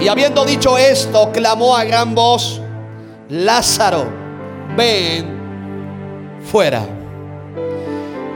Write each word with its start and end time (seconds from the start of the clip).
Y 0.00 0.08
habiendo 0.08 0.44
dicho 0.46 0.78
esto, 0.78 1.30
clamó 1.30 1.76
a 1.76 1.84
gran 1.84 2.14
voz, 2.14 2.60
Lázaro, 3.28 4.06
ven 4.74 6.40
fuera. 6.50 6.82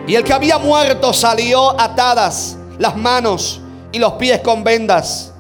Y 0.07 0.15
el 0.15 0.23
que 0.23 0.33
había 0.35 0.59
muerto 0.59 1.15
salió 1.15 1.81
atadas 1.81 2.59
las 2.79 2.95
manos 2.97 3.63
y 3.93 3.99
los 3.99 4.13
pies 4.15 4.41
con 4.41 4.63
vendas 4.63 5.33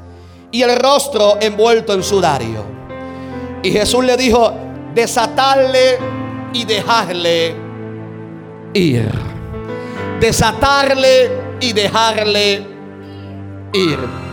y 0.50 0.62
el 0.62 0.76
rostro 0.76 1.36
envuelto 1.40 1.92
en 1.92 2.02
sudario. 2.02 2.64
Y 3.62 3.70
Jesús 3.70 4.04
le 4.04 4.16
dijo, 4.16 4.52
desatarle 4.94 5.98
y 6.54 6.64
dejarle 6.64 7.54
ir. 8.72 9.10
Desatarle 10.20 11.30
y 11.60 11.72
dejarle 11.72 12.66
ir. 13.74 14.23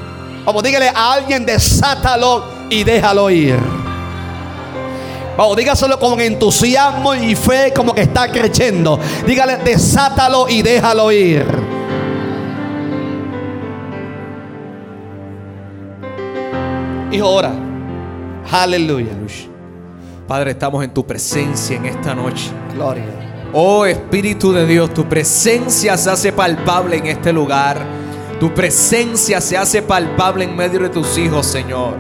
Vamos, 0.46 0.64
dígale 0.64 0.90
a 0.90 1.14
alguien, 1.14 1.46
desátalo 1.46 2.44
y 2.70 2.84
déjalo 2.84 3.30
ir. 3.30 3.60
Vamos, 5.38 5.56
dígaselo 5.56 6.00
con 6.00 6.20
entusiasmo 6.20 7.16
y 7.16 7.36
fe, 7.36 7.72
como 7.76 7.94
que 7.94 8.02
está 8.02 8.32
creciendo. 8.32 9.00
Dígale, 9.26 9.58
desátalo 9.58 10.50
y 10.50 10.62
déjalo 10.62 11.12
ir. 11.12 11.46
Hijo, 17.12 17.30
ora. 17.30 17.52
Aleluya. 18.52 19.12
Padre, 20.28 20.52
estamos 20.52 20.84
en 20.84 20.92
tu 20.92 21.06
presencia 21.06 21.76
en 21.76 21.86
esta 21.86 22.16
noche. 22.16 22.50
Gloria. 22.74 23.04
Oh 23.54 23.86
Espíritu 23.86 24.54
de 24.54 24.66
Dios, 24.66 24.94
tu 24.94 25.04
presencia 25.10 25.98
se 25.98 26.10
hace 26.10 26.32
palpable 26.32 26.98
en 26.98 27.08
este 27.08 27.34
lugar. 27.34 28.01
Tu 28.42 28.52
presencia 28.52 29.40
se 29.40 29.56
hace 29.56 29.84
palpable 29.84 30.46
en 30.46 30.56
medio 30.56 30.80
de 30.80 30.90
tus 30.90 31.16
hijos, 31.20 31.46
Señor. 31.46 31.94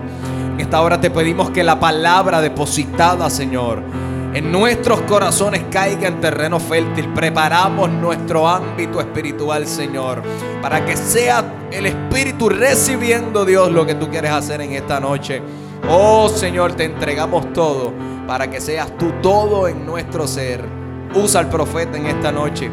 En 0.51 0.59
esta 0.59 0.81
hora 0.81 0.99
te 0.99 1.11
pedimos 1.11 1.51
que 1.51 1.63
la 1.63 1.79
palabra 1.79 2.41
depositada, 2.41 3.29
Señor, 3.29 3.83
en 4.33 4.51
nuestros 4.51 5.01
corazones 5.01 5.65
caiga 5.69 6.07
en 6.07 6.19
terreno 6.19 6.59
fértil. 6.59 7.09
Preparamos 7.13 7.91
nuestro 7.91 8.47
ámbito 8.47 8.99
espiritual, 8.99 9.67
Señor, 9.67 10.23
para 10.63 10.83
que 10.83 10.97
sea 10.97 11.45
el 11.71 11.85
Espíritu 11.85 12.49
recibiendo, 12.49 13.45
Dios, 13.45 13.71
lo 13.71 13.85
que 13.85 13.93
tú 13.93 14.09
quieres 14.09 14.31
hacer 14.31 14.61
en 14.61 14.73
esta 14.73 14.99
noche. 14.99 15.43
Oh 15.87 16.27
Señor, 16.27 16.73
te 16.73 16.85
entregamos 16.85 17.53
todo 17.53 17.93
para 18.25 18.49
que 18.49 18.59
seas 18.59 18.97
tú 18.97 19.11
todo 19.21 19.67
en 19.67 19.85
nuestro 19.85 20.27
ser. 20.27 20.65
Usa 21.13 21.41
al 21.41 21.49
profeta 21.49 21.99
en 21.99 22.07
esta 22.07 22.31
noche. 22.31 22.71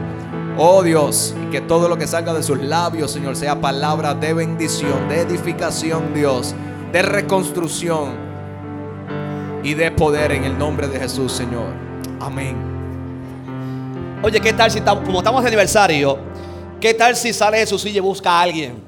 Oh 0.60 0.82
Dios, 0.82 1.36
que 1.52 1.60
todo 1.60 1.88
lo 1.88 1.96
que 1.96 2.08
salga 2.08 2.34
de 2.34 2.42
sus 2.42 2.58
labios, 2.58 3.12
Señor, 3.12 3.36
sea 3.36 3.60
palabra 3.60 4.14
de 4.14 4.34
bendición, 4.34 5.08
de 5.08 5.20
edificación, 5.20 6.12
Dios, 6.12 6.52
de 6.90 7.00
reconstrucción 7.00 8.16
y 9.62 9.74
de 9.74 9.92
poder 9.92 10.32
en 10.32 10.42
el 10.42 10.58
nombre 10.58 10.88
de 10.88 10.98
Jesús, 10.98 11.30
Señor. 11.30 11.72
Amén. 12.20 12.56
Oye, 14.20 14.40
¿qué 14.40 14.52
tal 14.52 14.68
si 14.72 14.78
estamos, 14.78 15.04
como 15.04 15.18
estamos 15.18 15.42
de 15.42 15.46
aniversario? 15.46 16.18
¿Qué 16.80 16.92
tal 16.92 17.14
si 17.14 17.32
sale 17.32 17.64
silla 17.64 17.98
y 17.98 18.00
busca 18.00 18.32
a 18.32 18.42
alguien? 18.42 18.82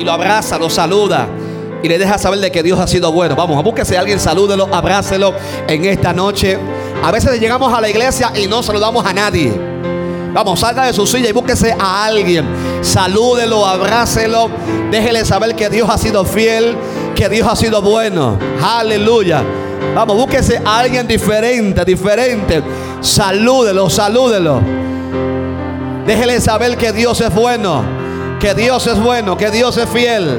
Y 0.00 0.02
lo 0.02 0.10
abraza, 0.10 0.58
lo 0.58 0.68
saluda 0.68 1.28
y 1.80 1.88
le 1.88 1.96
deja 1.96 2.18
saber 2.18 2.40
de 2.40 2.50
que 2.50 2.64
Dios 2.64 2.80
ha 2.80 2.88
sido 2.88 3.12
bueno. 3.12 3.36
Vamos, 3.36 3.62
búsquese 3.62 3.96
a 3.96 4.00
alguien, 4.00 4.18
salúdelo, 4.18 4.68
abrácelo 4.72 5.32
en 5.68 5.84
esta 5.84 6.12
noche. 6.12 6.58
A 7.04 7.12
veces 7.12 7.38
llegamos 7.38 7.72
a 7.72 7.80
la 7.80 7.88
iglesia 7.88 8.32
y 8.34 8.48
no 8.48 8.64
saludamos 8.64 9.06
a 9.06 9.12
nadie. 9.12 9.75
Vamos, 10.32 10.60
salga 10.60 10.84
de 10.84 10.92
su 10.92 11.06
silla 11.06 11.28
y 11.28 11.32
búsquese 11.32 11.74
a 11.78 12.04
alguien. 12.04 12.46
Salúdelo, 12.82 13.66
abrácelo. 13.66 14.50
Déjele 14.90 15.24
saber 15.24 15.54
que 15.54 15.68
Dios 15.70 15.88
ha 15.90 15.98
sido 15.98 16.24
fiel, 16.24 16.76
que 17.14 17.28
Dios 17.28 17.48
ha 17.48 17.56
sido 17.56 17.80
bueno. 17.82 18.38
Aleluya. 18.62 19.42
Vamos, 19.94 20.16
búsquese 20.16 20.60
a 20.64 20.80
alguien 20.80 21.06
diferente, 21.06 21.84
diferente. 21.84 22.62
Salúdelo, 23.00 23.88
salúdelo. 23.88 24.60
Déjele 26.06 26.40
saber 26.40 26.76
que 26.76 26.92
Dios 26.92 27.20
es 27.20 27.34
bueno, 27.34 27.82
que 28.38 28.54
Dios 28.54 28.86
es 28.86 29.00
bueno, 29.00 29.36
que 29.36 29.50
Dios 29.50 29.76
es 29.76 29.88
fiel. 29.88 30.38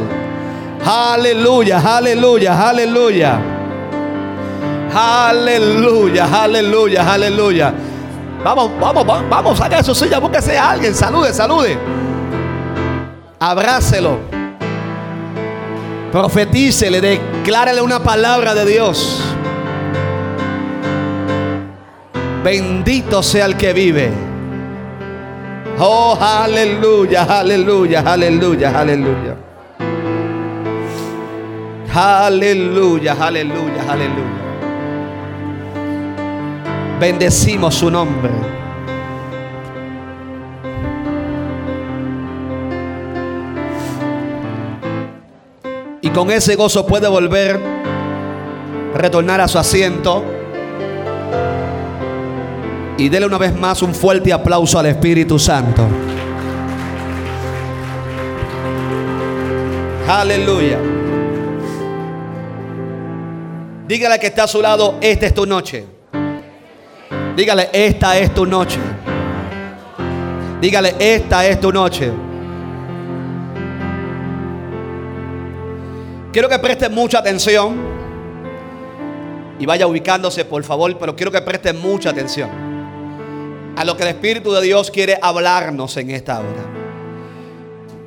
Aleluya, 0.86 1.81
aleluya, 1.98 2.69
aleluya. 2.69 3.40
Aleluya, 4.94 6.44
aleluya, 6.44 7.14
aleluya. 7.14 7.74
Vamos, 8.47 8.72
vamos, 8.80 9.06
vamos, 9.06 9.30
vamos, 9.30 9.69
de 9.69 9.84
su 9.84 9.94
silla, 9.94 10.19
búsquese 10.19 10.58
a 10.58 10.69
alguien, 10.69 10.96
salude, 10.96 11.34
salude. 11.34 11.78
Abrácelo. 13.40 14.19
Profetícele, 16.13 17.02
declárale 17.02 17.81
una 17.81 18.00
palabra 18.00 18.56
de 18.56 18.66
Dios. 18.66 19.22
Bendito 22.41 23.22
sea 23.22 23.47
el 23.47 23.57
que 23.57 23.74
vive. 23.74 24.13
Oh, 25.78 26.18
aleluya, 26.18 27.24
aleluya, 27.24 28.00
aleluya, 28.00 28.80
aleluya. 28.80 29.36
Aleluya, 31.94 33.18
aleluya, 33.19 33.84
aleluya. 33.90 34.47
Bendecimos 37.00 37.75
su 37.75 37.91
nombre. 37.91 38.31
Y 46.02 46.09
con 46.09 46.31
ese 46.31 46.56
gozo 46.56 46.88
puede 46.88 47.07
volver, 47.07 47.59
retornar 48.96 49.41
a 49.41 49.47
su 49.47 49.59
asiento. 49.59 50.24
Y 52.97 53.09
dele 53.09 53.28
una 53.28 53.38
vez 53.38 53.56
más 53.56 53.84
un 53.84 53.94
fuerte 53.94 54.34
aplauso 54.34 54.80
al 54.80 54.88
Espíritu 54.88 55.38
Santo. 55.38 55.86
Aleluya. 60.07 60.80
Dígale 63.88 64.19
que 64.19 64.28
está 64.28 64.46
a 64.46 64.47
su 64.47 64.62
lado, 64.62 64.96
esta 65.00 65.28
es 65.28 65.34
tu 65.34 65.46
noche. 65.46 65.97
Dígale, 67.38 67.70
esta 67.72 68.18
es 68.18 68.34
tu 68.34 68.48
noche. 68.48 68.80
Dígale, 70.59 70.96
esta 70.98 71.46
es 71.46 71.62
tu 71.62 71.72
noche. 71.72 72.12
Quiero 76.34 76.50
que 76.50 76.58
preste 76.58 76.90
mucha 76.90 77.20
atención. 77.20 77.78
Y 79.59 79.68
vaya 79.68 79.86
ubicándose, 79.86 80.46
por 80.46 80.64
favor, 80.64 80.98
pero 80.98 81.16
quiero 81.16 81.31
que 81.31 81.40
preste 81.44 81.74
mucha 81.74 82.09
atención 82.09 82.50
a 83.75 83.86
lo 83.86 83.96
que 83.96 84.02
el 84.02 84.09
Espíritu 84.09 84.52
de 84.54 84.64
Dios 84.64 84.90
quiere 84.90 85.19
hablarnos 85.22 85.96
en 85.98 86.09
esta 86.09 86.40
hora. 86.40 86.66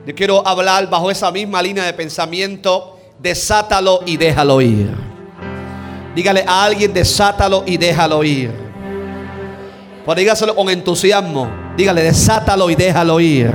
Yo 0.06 0.14
quiero 0.16 0.44
hablar 0.44 0.91
bajo 0.91 1.08
esa 1.08 1.30
misma 1.30 1.62
línea 1.62 1.84
de 1.84 1.92
pensamiento, 1.92 2.98
desátalo 3.20 4.00
y 4.06 4.16
déjalo 4.16 4.60
ir. 4.60 4.91
Dígale 6.16 6.44
a 6.48 6.64
alguien, 6.64 6.92
desátalo 6.92 7.62
y 7.64 7.76
déjalo 7.76 8.24
ir. 8.24 8.69
Dígaselo 10.15 10.54
con 10.56 10.69
entusiasmo. 10.69 11.48
Dígale, 11.76 12.03
desátalo 12.03 12.71
y 12.71 12.75
déjalo 12.75 13.21
ir. 13.21 13.53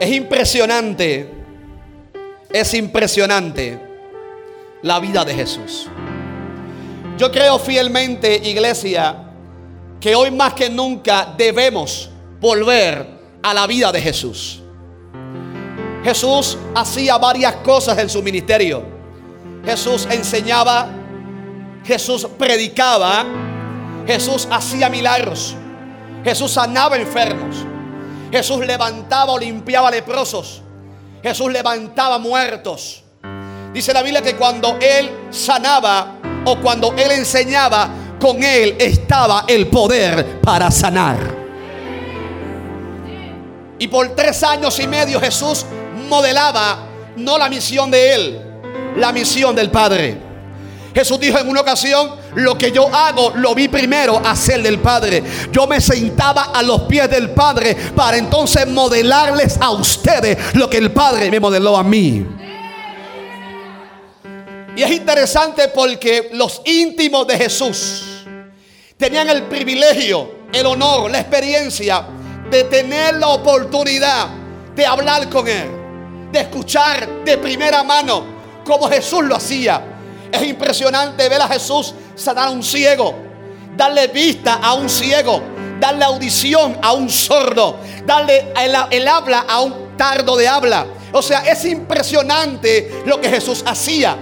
Es 0.00 0.12
impresionante, 0.12 1.28
es 2.50 2.74
impresionante 2.74 3.80
la 4.82 5.00
vida 5.00 5.24
de 5.24 5.34
Jesús. 5.34 5.88
Yo 7.16 7.32
creo 7.32 7.58
fielmente, 7.58 8.36
iglesia, 8.36 9.16
que 10.00 10.14
hoy 10.14 10.30
más 10.30 10.54
que 10.54 10.70
nunca 10.70 11.34
debemos 11.36 12.10
volver 12.40 13.06
a 13.42 13.52
la 13.52 13.66
vida 13.66 13.90
de 13.90 14.00
Jesús. 14.00 14.62
Jesús 16.04 16.56
hacía 16.74 17.18
varias 17.18 17.56
cosas 17.56 17.98
en 17.98 18.08
su 18.08 18.22
ministerio. 18.22 18.97
Jesús 19.68 20.08
enseñaba, 20.10 20.88
Jesús 21.84 22.26
predicaba, 22.38 23.26
Jesús 24.06 24.48
hacía 24.50 24.88
milagros, 24.88 25.54
Jesús 26.24 26.52
sanaba 26.52 26.96
enfermos, 26.96 27.54
Jesús 28.32 28.64
levantaba 28.64 29.34
o 29.34 29.38
limpiaba 29.38 29.90
leprosos, 29.90 30.62
Jesús 31.22 31.52
levantaba 31.52 32.16
muertos. 32.18 33.04
Dice 33.74 33.92
la 33.92 34.00
Biblia 34.00 34.22
que 34.22 34.36
cuando 34.36 34.78
Él 34.80 35.10
sanaba 35.28 36.14
o 36.46 36.56
cuando 36.60 36.94
Él 36.94 37.10
enseñaba, 37.10 37.90
con 38.18 38.42
Él 38.42 38.74
estaba 38.78 39.44
el 39.46 39.66
poder 39.66 40.40
para 40.40 40.70
sanar. 40.70 41.18
Y 43.78 43.86
por 43.86 44.16
tres 44.16 44.42
años 44.44 44.78
y 44.80 44.86
medio 44.86 45.20
Jesús 45.20 45.66
modelaba 46.08 46.86
no 47.16 47.36
la 47.36 47.50
misión 47.50 47.90
de 47.90 48.14
Él, 48.14 48.47
la 48.96 49.12
misión 49.12 49.54
del 49.54 49.70
Padre. 49.70 50.28
Jesús 50.94 51.20
dijo 51.20 51.38
en 51.38 51.48
una 51.48 51.60
ocasión, 51.60 52.16
Lo 52.34 52.56
que 52.58 52.72
yo 52.72 52.92
hago 52.92 53.32
lo 53.36 53.54
vi 53.54 53.68
primero 53.68 54.20
hacer 54.24 54.62
del 54.62 54.80
Padre. 54.80 55.22
Yo 55.52 55.66
me 55.66 55.80
sentaba 55.80 56.50
a 56.54 56.62
los 56.62 56.82
pies 56.82 57.08
del 57.10 57.30
Padre 57.30 57.76
para 57.94 58.16
entonces 58.16 58.66
modelarles 58.66 59.58
a 59.60 59.70
ustedes 59.70 60.36
lo 60.54 60.68
que 60.68 60.78
el 60.78 60.90
Padre 60.90 61.30
me 61.30 61.40
modeló 61.40 61.76
a 61.76 61.84
mí. 61.84 62.26
Y 64.76 64.82
es 64.82 64.90
interesante 64.90 65.68
porque 65.68 66.30
los 66.32 66.62
íntimos 66.64 67.26
de 67.26 67.36
Jesús 67.36 68.24
tenían 68.96 69.28
el 69.28 69.44
privilegio, 69.44 70.30
el 70.52 70.66
honor, 70.66 71.10
la 71.10 71.20
experiencia 71.20 72.04
de 72.50 72.64
tener 72.64 73.16
la 73.16 73.28
oportunidad 73.28 74.28
de 74.74 74.86
hablar 74.86 75.28
con 75.28 75.46
Él, 75.48 75.68
de 76.32 76.40
escuchar 76.40 77.24
de 77.24 77.38
primera 77.38 77.82
mano 77.82 78.37
como 78.68 78.88
Jesús 78.88 79.24
lo 79.24 79.34
hacía. 79.34 79.82
Es 80.30 80.42
impresionante 80.42 81.26
ver 81.28 81.40
a 81.40 81.48
Jesús 81.48 81.94
sanar 82.14 82.48
a 82.48 82.50
un 82.50 82.62
ciego, 82.62 83.14
darle 83.74 84.08
vista 84.08 84.60
a 84.62 84.74
un 84.74 84.90
ciego, 84.90 85.40
darle 85.80 86.04
audición 86.04 86.78
a 86.82 86.92
un 86.92 87.08
sordo, 87.08 87.78
darle 88.04 88.52
el, 88.62 88.76
el 88.90 89.08
habla 89.08 89.46
a 89.48 89.62
un 89.62 89.96
tardo 89.96 90.36
de 90.36 90.46
habla. 90.46 90.86
O 91.12 91.22
sea, 91.22 91.40
es 91.40 91.64
impresionante 91.64 93.02
lo 93.06 93.18
que 93.18 93.30
Jesús 93.30 93.64
hacía. 93.66 94.18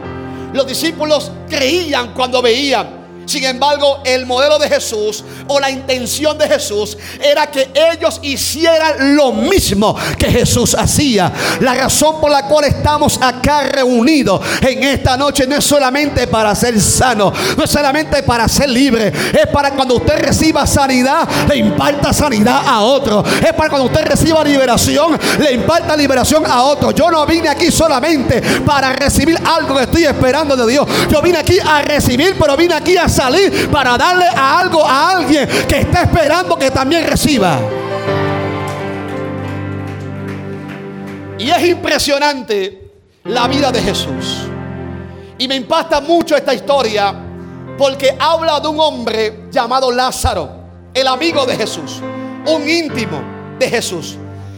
Los 0.53 0.65
discípulos 0.67 1.33
creían 1.49 2.15
cuando 2.15 2.41
veían. 2.41 3.06
Sin 3.27 3.45
embargo, 3.45 4.03
el 4.05 4.25
modelo 4.25 4.59
de 4.59 4.69
Jesús 4.69 5.25
o 5.49 5.59
la 5.59 5.71
intención 5.71 6.39
de 6.39 6.49
Jesús 6.49 6.97
era 7.21 7.49
que 7.49 7.71
ellos 7.93 8.21
hicieran 8.23 9.17
lo 9.17 9.33
mismo 9.33 9.97
que 10.17 10.31
Jesús 10.31 10.75
hacía. 10.75 11.33
La 11.61 11.75
razón 11.75 12.21
por 12.21 12.31
la 12.31 12.47
cual 12.47 12.65
estamos 12.65 13.19
acá 13.21 13.65
reunidos 13.65 14.41
en 14.61 14.85
esta 14.85 15.17
noche 15.17 15.47
no 15.47 15.57
es 15.57 15.65
solamente 15.65 16.29
para 16.29 16.55
ser 16.55 16.81
sano, 16.81 17.33
no 17.57 17.65
es 17.65 17.71
solamente 17.71 18.23
para 18.23 18.49
ser 18.49 18.69
libre, 18.71 19.09
es 19.09 19.47
para 19.53 19.73
cuando 19.73 19.97
usted 19.97 20.19
reciba 20.19 20.67
sanidad, 20.67 21.29
le 21.49 21.57
imparta 21.57 22.13
sanidad 22.13 22.63
a 22.65 22.81
otro. 22.81 23.25
Es 23.27 23.53
para 23.55 23.69
cuando 23.69 23.87
usted 23.87 24.05
reciba 24.05 24.45
liberación, 24.45 25.19
le 25.41 25.53
imparta 25.53 25.97
liberación 25.97 26.45
a 26.47 26.63
otro. 26.63 26.93
Yo 26.93 27.11
no 27.11 27.27
vine 27.27 27.49
aquí 27.49 27.73
solamente 27.73 28.41
para 28.65 28.93
recibir 28.93 29.37
algo 29.45 29.75
que 29.77 29.83
estoy 29.83 30.05
esperando 30.05 30.57
de 30.57 30.71
Dios. 30.71 30.87
Yo 31.11 31.21
vine 31.21 31.39
aquí 31.39 31.59
a 31.59 31.83
recibir, 31.83 32.37
pero 32.39 32.57
vine 32.57 32.75
aquí 32.75 32.97
a 32.97 33.09
salir 33.17 33.71
para 33.71 33.97
darle 33.97 34.27
a 34.27 34.59
algo 34.59 34.85
a 34.85 35.11
alguien 35.11 35.49
que 35.67 35.79
está 35.81 36.03
esperando 36.03 36.57
que 36.57 36.71
también 36.71 37.07
reciba. 37.07 37.59
Y 41.39 41.51
es 41.51 41.65
impresionante 41.67 42.93
la 43.25 43.49
vida 43.49 43.73
de 43.73 43.81
Jesús. 43.83 44.49
Y 45.39 45.49
me 45.49 45.57
impacta 45.57 46.01
mucho 46.01 46.37
esta 46.37 46.55
historia 46.55 47.15
porque 47.77 48.17
habla 48.19 48.59
de 48.61 48.69
un 48.69 48.81
hombre 48.81 49.45
llamado 49.51 49.91
Lázaro, 49.91 50.49
el 50.95 51.07
amigo 51.07 51.45
de 51.45 51.57
Jesús, 51.57 52.01
un 52.47 52.69
íntimo 52.69 53.21
de 53.59 53.69
Jesús. 53.69 54.17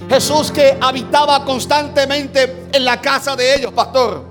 Jesús 0.08 0.50
que 0.50 0.76
habitaba 0.80 1.44
constantemente 1.44 2.68
en 2.72 2.84
la 2.84 3.00
casa 3.00 3.36
de 3.36 3.56
ellos, 3.56 3.72
pastor. 3.72 4.24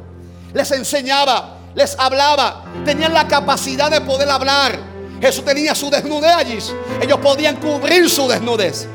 Les 0.53 0.71
enseñaba, 0.71 1.56
les 1.77 1.95
hablaba, 1.99 2.63
tenían 2.83 3.13
la 3.13 3.27
capacidad 3.27 3.91
de 3.91 4.01
poder 4.01 4.27
hablar. 4.27 4.79
Jesús 5.21 5.45
tenía 5.45 5.75
su 5.75 5.91
desnudez 5.91 6.33
allí. 6.35 6.57
Ellos 6.99 7.19
podían 7.19 7.57
cubrir 7.57 8.09
su 8.09 8.27
desnudez. 8.27 8.87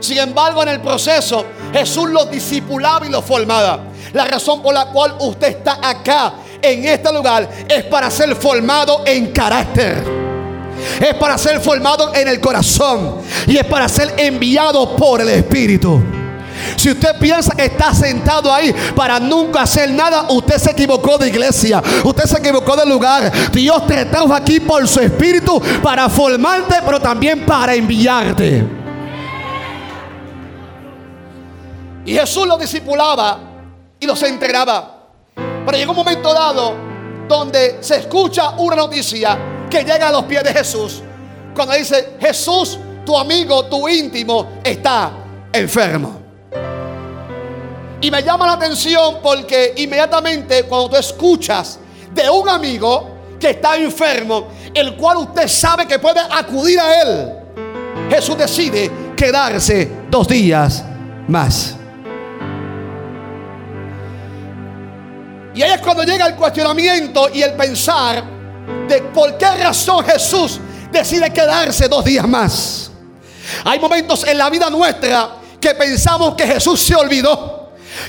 Sin 0.00 0.16
embargo, 0.16 0.62
en 0.62 0.70
el 0.70 0.80
proceso, 0.80 1.44
Jesús 1.70 2.08
los 2.08 2.30
discipulaba 2.30 3.06
y 3.06 3.10
los 3.10 3.22
formaba. 3.22 3.80
La 4.14 4.24
razón 4.24 4.62
por 4.62 4.72
la 4.72 4.86
cual 4.86 5.16
usted 5.20 5.48
está 5.48 5.78
acá, 5.82 6.32
en 6.62 6.86
este 6.86 7.12
lugar, 7.12 7.46
es 7.68 7.84
para 7.84 8.10
ser 8.10 8.34
formado 8.34 9.02
en 9.06 9.32
carácter. 9.32 10.02
Es 10.98 11.14
para 11.16 11.36
ser 11.36 11.60
formado 11.60 12.14
en 12.14 12.26
el 12.26 12.40
corazón. 12.40 13.16
Y 13.46 13.58
es 13.58 13.66
para 13.66 13.86
ser 13.86 14.14
enviado 14.16 14.96
por 14.96 15.20
el 15.20 15.28
Espíritu. 15.28 16.02
Si 16.76 16.90
usted 16.90 17.18
piensa 17.18 17.54
que 17.54 17.64
está 17.66 17.94
sentado 17.94 18.52
ahí 18.52 18.74
para 18.94 19.20
nunca 19.20 19.62
hacer 19.62 19.90
nada, 19.90 20.26
usted 20.30 20.58
se 20.58 20.70
equivocó 20.70 21.18
de 21.18 21.28
iglesia. 21.28 21.82
Usted 22.04 22.24
se 22.24 22.38
equivocó 22.38 22.76
de 22.76 22.86
lugar. 22.86 23.30
Dios 23.52 23.86
te 23.86 24.04
trajo 24.06 24.34
aquí 24.34 24.60
por 24.60 24.86
su 24.86 25.00
espíritu 25.00 25.60
para 25.82 26.08
formarte, 26.08 26.76
pero 26.84 27.00
también 27.00 27.44
para 27.46 27.74
enviarte. 27.74 28.64
Y 32.04 32.14
Jesús 32.14 32.46
los 32.46 32.58
discipulaba 32.58 33.38
y 33.98 34.06
los 34.06 34.22
entregaba. 34.22 34.96
Pero 35.34 35.76
llegó 35.76 35.92
un 35.92 35.98
momento 35.98 36.32
dado 36.32 36.74
donde 37.28 37.78
se 37.80 37.96
escucha 37.96 38.50
una 38.50 38.74
noticia 38.74 39.38
que 39.70 39.84
llega 39.84 40.08
a 40.08 40.12
los 40.12 40.24
pies 40.24 40.42
de 40.42 40.52
Jesús. 40.52 41.02
Cuando 41.54 41.74
dice, 41.74 42.16
Jesús, 42.18 42.78
tu 43.04 43.16
amigo, 43.16 43.66
tu 43.66 43.88
íntimo, 43.88 44.60
está 44.64 45.12
enfermo. 45.52 46.19
Y 48.00 48.10
me 48.10 48.22
llama 48.22 48.46
la 48.46 48.52
atención 48.52 49.18
porque 49.22 49.74
inmediatamente 49.76 50.64
cuando 50.64 50.90
tú 50.90 50.96
escuchas 50.96 51.78
de 52.12 52.30
un 52.30 52.48
amigo 52.48 53.10
que 53.38 53.50
está 53.50 53.76
enfermo, 53.76 54.48
el 54.72 54.96
cual 54.96 55.18
usted 55.18 55.46
sabe 55.46 55.86
que 55.86 55.98
puede 55.98 56.20
acudir 56.20 56.80
a 56.80 57.02
él, 57.02 57.32
Jesús 58.08 58.38
decide 58.38 58.90
quedarse 59.14 59.90
dos 60.10 60.26
días 60.28 60.82
más. 61.28 61.76
Y 65.54 65.62
ahí 65.62 65.72
es 65.72 65.80
cuando 65.80 66.02
llega 66.04 66.26
el 66.26 66.36
cuestionamiento 66.36 67.28
y 67.34 67.42
el 67.42 67.52
pensar 67.52 68.24
de 68.88 69.02
por 69.14 69.36
qué 69.36 69.50
razón 69.62 70.04
Jesús 70.06 70.58
decide 70.90 71.30
quedarse 71.30 71.86
dos 71.86 72.04
días 72.04 72.26
más. 72.26 72.90
Hay 73.64 73.78
momentos 73.78 74.26
en 74.26 74.38
la 74.38 74.48
vida 74.48 74.70
nuestra 74.70 75.32
que 75.60 75.74
pensamos 75.74 76.34
que 76.34 76.46
Jesús 76.46 76.80
se 76.80 76.94
olvidó 76.94 77.59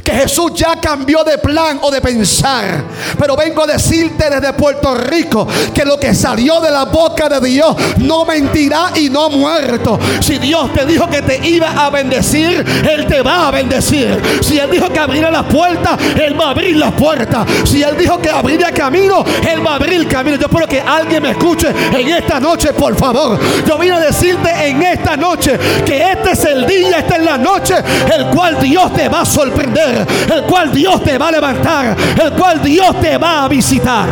que 0.04 0.12
Jesús 0.12 0.52
ya 0.56 0.76
cambió 0.78 1.24
de 1.24 1.38
plan 1.38 1.80
o 1.82 1.92
de 1.92 2.02
pensar. 2.02 2.84
Pero 3.18 3.36
vengo 3.36 3.64
a 3.64 3.68
decirte 3.68 4.30
desde 4.30 4.54
Puerto 4.54 4.96
Rico 4.96 5.48
que 5.74 5.86
lo 5.86 6.00
que 6.00 6.14
salió 6.14 6.60
de 6.60 6.72
la 6.72 6.86
boca 6.86 7.30
de 7.30 7.40
Dios 7.48 7.76
no 7.98 8.26
mentirá 8.26 8.92
y 8.96 9.10
no 9.10 9.30
muerto. 9.30 10.00
Si 10.22 10.38
Dios 10.38 10.74
te 10.74 10.86
dijo 10.86 11.08
que 11.08 11.22
te 11.22 11.48
iba 11.48 11.70
a 11.70 11.90
bendecir, 11.90 12.66
Él 12.90 13.06
te 13.08 13.22
va 13.22 13.48
a 13.48 13.52
bendecir. 13.52 14.20
Si 14.42 14.58
Él 14.58 14.70
dijo 14.72 14.90
que 14.90 15.00
abriera 15.00 15.30
las 15.30 15.46
puertas, 15.46 15.98
Él 16.16 16.40
va 16.40 16.48
a 16.48 16.50
abrir 16.52 16.78
las 16.78 16.94
puertas. 16.94 17.48
Si 17.66 17.84
Él 17.84 17.96
dijo 17.98 18.20
que 18.20 18.30
abriría 18.30 18.72
camino, 18.72 19.24
Él 19.48 19.66
va 19.66 19.74
a 19.74 19.76
abrir 19.76 19.94
el 19.94 20.08
camino. 20.08 20.38
Yo 20.38 20.48
espero 20.48 20.68
que 20.68 20.82
alguien 20.82 21.24
me 21.24 21.32
escuche 21.32 21.68
en 21.70 22.10
esta 22.10 22.40
noche, 22.40 22.74
por 22.74 22.96
favor. 22.98 23.40
Yo 23.68 23.78
vine 23.78 23.96
a 23.96 24.00
decirte 24.00 24.50
en 24.68 24.82
esta 24.82 25.16
noche 25.18 25.58
que 25.86 26.12
este 26.12 26.32
es 26.32 26.46
el 26.46 26.66
día, 26.66 27.00
esta 27.00 27.18
es 27.18 27.24
la 27.24 27.38
noche, 27.38 27.76
el 28.16 28.28
cual 28.28 28.58
Dios 28.60 28.94
te 28.94 29.10
va 29.10 29.22
a 29.22 29.26
sorprender 29.26 29.81
el 29.81 30.44
cual 30.44 30.71
Dios 30.71 31.04
te 31.04 31.18
va 31.18 31.30
a 31.30 31.31
levantar, 31.31 31.97
el 32.21 32.31
cual 32.33 32.61
Dios 32.61 33.00
te 33.00 33.18
va 33.18 33.45
a 33.45 33.47
visitar. 33.47 34.07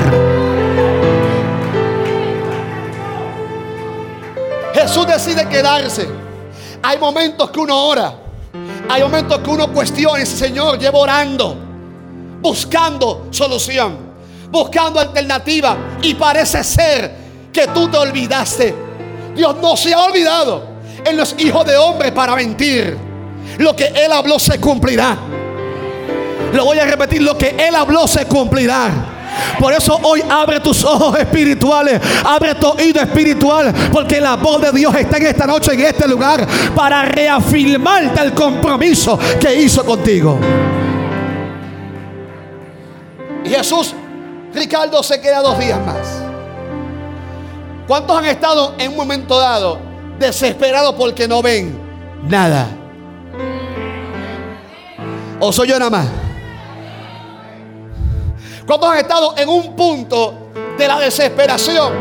Jesús 4.74 5.08
decide 5.08 5.48
quedarse. 5.48 6.08
Hay 6.82 6.98
momentos 6.98 7.50
que 7.50 7.60
uno 7.60 7.76
ora. 7.76 8.14
Hay 8.90 9.02
momentos 9.04 9.40
que 9.40 9.50
uno 9.50 9.72
cuestiona, 9.72 10.26
Señor, 10.26 10.80
llevo 10.80 11.02
orando, 11.02 11.56
buscando 12.42 13.28
solución, 13.30 13.98
buscando 14.50 15.00
alternativa. 15.00 15.78
Y 16.02 16.16
parece 16.16 16.64
ser 16.64 17.12
que 17.52 17.68
tú 17.68 17.88
te 17.90 17.98
olvidaste. 17.98 18.76
Dios 19.36 19.56
no 19.62 19.78
se 19.78 19.94
ha 19.94 20.00
olvidado 20.00 20.64
en 21.06 21.18
los 21.18 21.36
hijos 21.38 21.66
de 21.66 21.78
hombre 21.78 22.12
para 22.12 22.36
mentir. 22.36 22.98
Lo 23.58 23.76
que 23.76 23.88
Él 23.88 24.12
habló 24.12 24.40
se 24.40 24.60
cumplirá. 24.60 25.18
Lo 26.54 26.66
voy 26.66 26.80
a 26.80 26.86
repetir, 26.86 27.22
lo 27.22 27.38
que 27.38 27.56
Él 27.58 27.76
habló 27.76 28.08
se 28.08 28.26
cumplirá. 28.26 29.18
Por 29.60 29.74
eso 29.74 30.00
hoy 30.04 30.24
abre 30.28 30.60
tus 30.60 30.84
ojos 30.84 31.18
espirituales, 31.20 32.02
abre 32.26 32.56
tu 32.56 32.68
oído 32.68 33.02
espiritual, 33.02 33.74
porque 33.92 34.20
la 34.20 34.36
voz 34.36 34.62
de 34.62 34.72
Dios 34.72 34.94
está 34.96 35.18
en 35.18 35.28
esta 35.28 35.46
noche, 35.46 35.74
en 35.74 35.82
este 35.82 36.08
lugar, 36.08 36.48
para 36.76 37.04
reafirmarte 37.04 38.22
el 38.22 38.34
compromiso 38.34 39.20
que 39.40 39.54
hizo 39.56 39.86
contigo. 39.86 40.40
Jesús, 43.46 43.94
Ricardo, 44.54 45.02
se 45.04 45.20
queda 45.20 45.42
dos 45.42 45.58
días 45.60 45.80
más. 45.86 46.08
¿Cuántos 47.88 48.18
han 48.18 48.26
estado 48.26 48.76
en 48.78 48.92
un 48.92 48.98
momento 48.98 49.40
dado 49.40 49.80
desesperados 50.20 50.94
porque 50.96 51.28
no 51.28 51.42
ven 51.42 51.78
nada? 52.28 52.68
¿O 55.40 55.52
soy 55.52 55.70
yo 55.70 55.80
nada 55.80 55.90
más? 55.90 56.29
¿Cuántos 58.70 58.92
han 58.92 58.98
estado 59.00 59.34
en 59.36 59.50
un 59.50 59.76
punto 59.76 60.52
de 60.78 60.88
la 60.88 61.00
desesperación? 61.00 61.92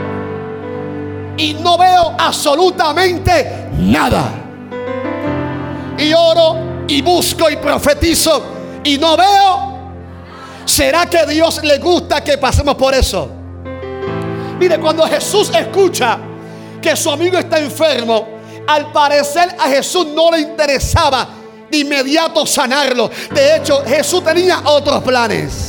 Y 1.39 1.55
no 1.55 1.79
veo 1.79 2.15
absolutamente 2.19 3.71
nada. 3.73 4.29
Y 5.97 6.13
oro 6.13 6.85
y 6.87 7.01
busco 7.01 7.49
y 7.49 7.57
profetizo 7.57 8.43
y 8.85 8.99
no 8.99 9.17
veo. 9.17 9.79
¿Será 10.67 11.07
que 11.07 11.25
Dios 11.25 11.65
le 11.65 11.79
gusta 11.79 12.23
que 12.23 12.37
pasemos 12.37 12.75
por 12.75 12.93
eso? 12.93 13.31
Mire, 14.61 14.79
cuando 14.79 15.05
Jesús 15.07 15.51
escucha 15.55 16.19
que 16.83 16.95
su 16.95 17.11
amigo 17.11 17.39
está 17.39 17.59
enfermo, 17.59 18.29
al 18.67 18.93
parecer 18.93 19.57
a 19.59 19.71
Jesús 19.71 20.09
no 20.09 20.31
le 20.33 20.41
interesaba 20.41 21.31
de 21.71 21.79
inmediato 21.79 22.45
sanarlo. 22.45 23.11
De 23.33 23.57
hecho, 23.57 23.83
Jesús 23.87 24.23
tenía 24.23 24.61
otros 24.67 25.03
planes. 25.03 25.68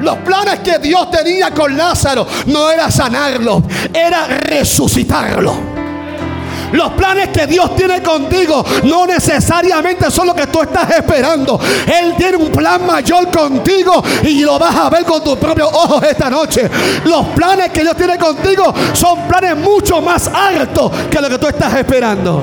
Los 0.00 0.16
planes 0.18 0.60
que 0.60 0.78
Dios 0.78 1.10
tenía 1.10 1.50
con 1.50 1.76
Lázaro 1.76 2.26
no 2.46 2.70
era 2.70 2.90
sanarlo, 2.90 3.62
era 3.92 4.26
resucitarlo. 4.26 5.80
Los 6.72 6.92
planes 6.92 7.28
que 7.30 7.46
Dios 7.46 7.74
tiene 7.74 8.00
contigo 8.02 8.64
no 8.84 9.06
necesariamente 9.06 10.10
son 10.10 10.28
lo 10.28 10.34
que 10.34 10.46
tú 10.46 10.62
estás 10.62 10.88
esperando. 10.90 11.60
Él 11.86 12.14
tiene 12.16 12.36
un 12.36 12.50
plan 12.50 12.86
mayor 12.86 13.30
contigo 13.30 14.02
y 14.22 14.42
lo 14.42 14.58
vas 14.58 14.76
a 14.76 14.88
ver 14.88 15.04
con 15.04 15.22
tus 15.22 15.36
propios 15.36 15.68
ojos 15.72 16.02
esta 16.04 16.30
noche. 16.30 16.70
Los 17.04 17.26
planes 17.28 17.70
que 17.70 17.82
Dios 17.82 17.96
tiene 17.96 18.16
contigo 18.18 18.72
son 18.92 19.26
planes 19.26 19.56
mucho 19.56 20.00
más 20.00 20.28
altos 20.28 20.92
que 21.10 21.20
lo 21.20 21.28
que 21.28 21.38
tú 21.38 21.48
estás 21.48 21.74
esperando. 21.74 22.42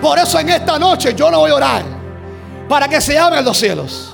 Por 0.00 0.18
eso 0.18 0.38
en 0.38 0.48
esta 0.48 0.78
noche 0.78 1.14
yo 1.14 1.30
no 1.30 1.40
voy 1.40 1.50
a 1.50 1.54
orar 1.54 1.82
para 2.68 2.88
que 2.88 3.00
se 3.00 3.18
abran 3.18 3.44
los 3.44 3.58
cielos. 3.58 4.07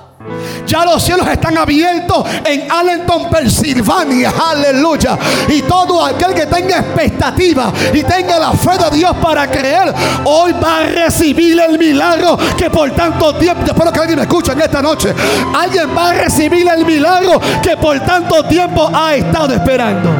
Ya 0.66 0.85
los 0.85 1.02
cielos 1.02 1.26
están 1.28 1.59
abiertos 1.59 2.26
en 2.45 2.71
Allenton, 2.71 3.28
Pensilvania. 3.31 4.33
Aleluya. 4.50 5.19
Y 5.49 5.62
todo 5.62 6.04
aquel 6.04 6.35
que 6.35 6.47
tenga 6.47 6.78
expectativa 6.78 7.73
y 7.93 8.02
tenga 8.02 8.38
la 8.38 8.52
fe 8.52 8.78
de 8.78 8.97
Dios 8.97 9.14
para 9.23 9.50
creer, 9.50 9.93
hoy 10.25 10.52
va 10.52 10.78
a 10.78 10.83
recibir 10.85 11.61
el 11.61 11.78
milagro 11.78 12.38
que 12.57 12.71
por 12.71 12.90
tanto 12.93 13.35
tiempo, 13.35 13.64
espero 13.66 13.93
que 13.93 14.00
alguien 14.00 14.19
me 14.19 14.25
escuche 14.25 14.52
en 14.52 14.62
esta 14.62 14.81
noche, 14.81 15.14
alguien 15.54 15.90
va 15.97 16.11
a 16.11 16.14
recibir 16.14 16.66
el 16.69 16.85
milagro 16.87 17.40
que 17.62 17.76
por 17.76 18.00
tanto 18.00 18.45
tiempo 18.45 18.90
ha 18.93 19.14
estado 19.14 19.54
esperando. 19.54 20.11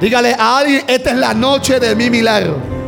Dígale 0.00 0.34
a 0.38 0.58
alguien, 0.58 0.84
esta 0.86 1.10
es 1.10 1.16
la 1.16 1.32
noche 1.32 1.78
de 1.78 1.94
mi 1.94 2.10
milagro. 2.10 2.83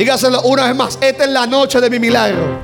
Dígaselo 0.00 0.40
una 0.44 0.64
vez 0.64 0.74
más. 0.74 0.98
Esta 0.98 1.24
es 1.24 1.30
la 1.30 1.46
noche 1.46 1.78
de 1.78 1.90
mi 1.90 1.98
milagro. 1.98 2.58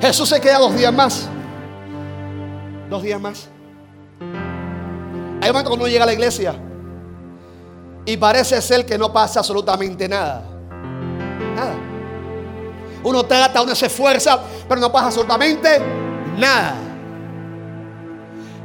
Jesús 0.00 0.30
se 0.30 0.40
queda 0.40 0.58
dos 0.58 0.74
días 0.74 0.94
más. 0.94 1.28
Dos 2.88 3.02
días 3.02 3.20
más. 3.20 3.50
Hay 5.42 5.50
un 5.50 5.52
momento 5.52 5.68
cuando 5.68 5.84
uno 5.84 5.88
llega 5.88 6.04
a 6.04 6.06
la 6.06 6.14
iglesia 6.14 6.54
y 8.06 8.16
parece 8.16 8.62
ser 8.62 8.86
que 8.86 8.96
no 8.96 9.12
pasa 9.12 9.40
absolutamente 9.40 10.08
nada. 10.08 10.42
Nada. 11.54 11.74
Uno 13.04 13.24
trata, 13.24 13.60
uno 13.60 13.74
se 13.74 13.88
esfuerza, 13.88 14.40
pero 14.66 14.80
no 14.80 14.90
pasa 14.90 15.08
absolutamente 15.08 15.82
nada. 16.38 16.76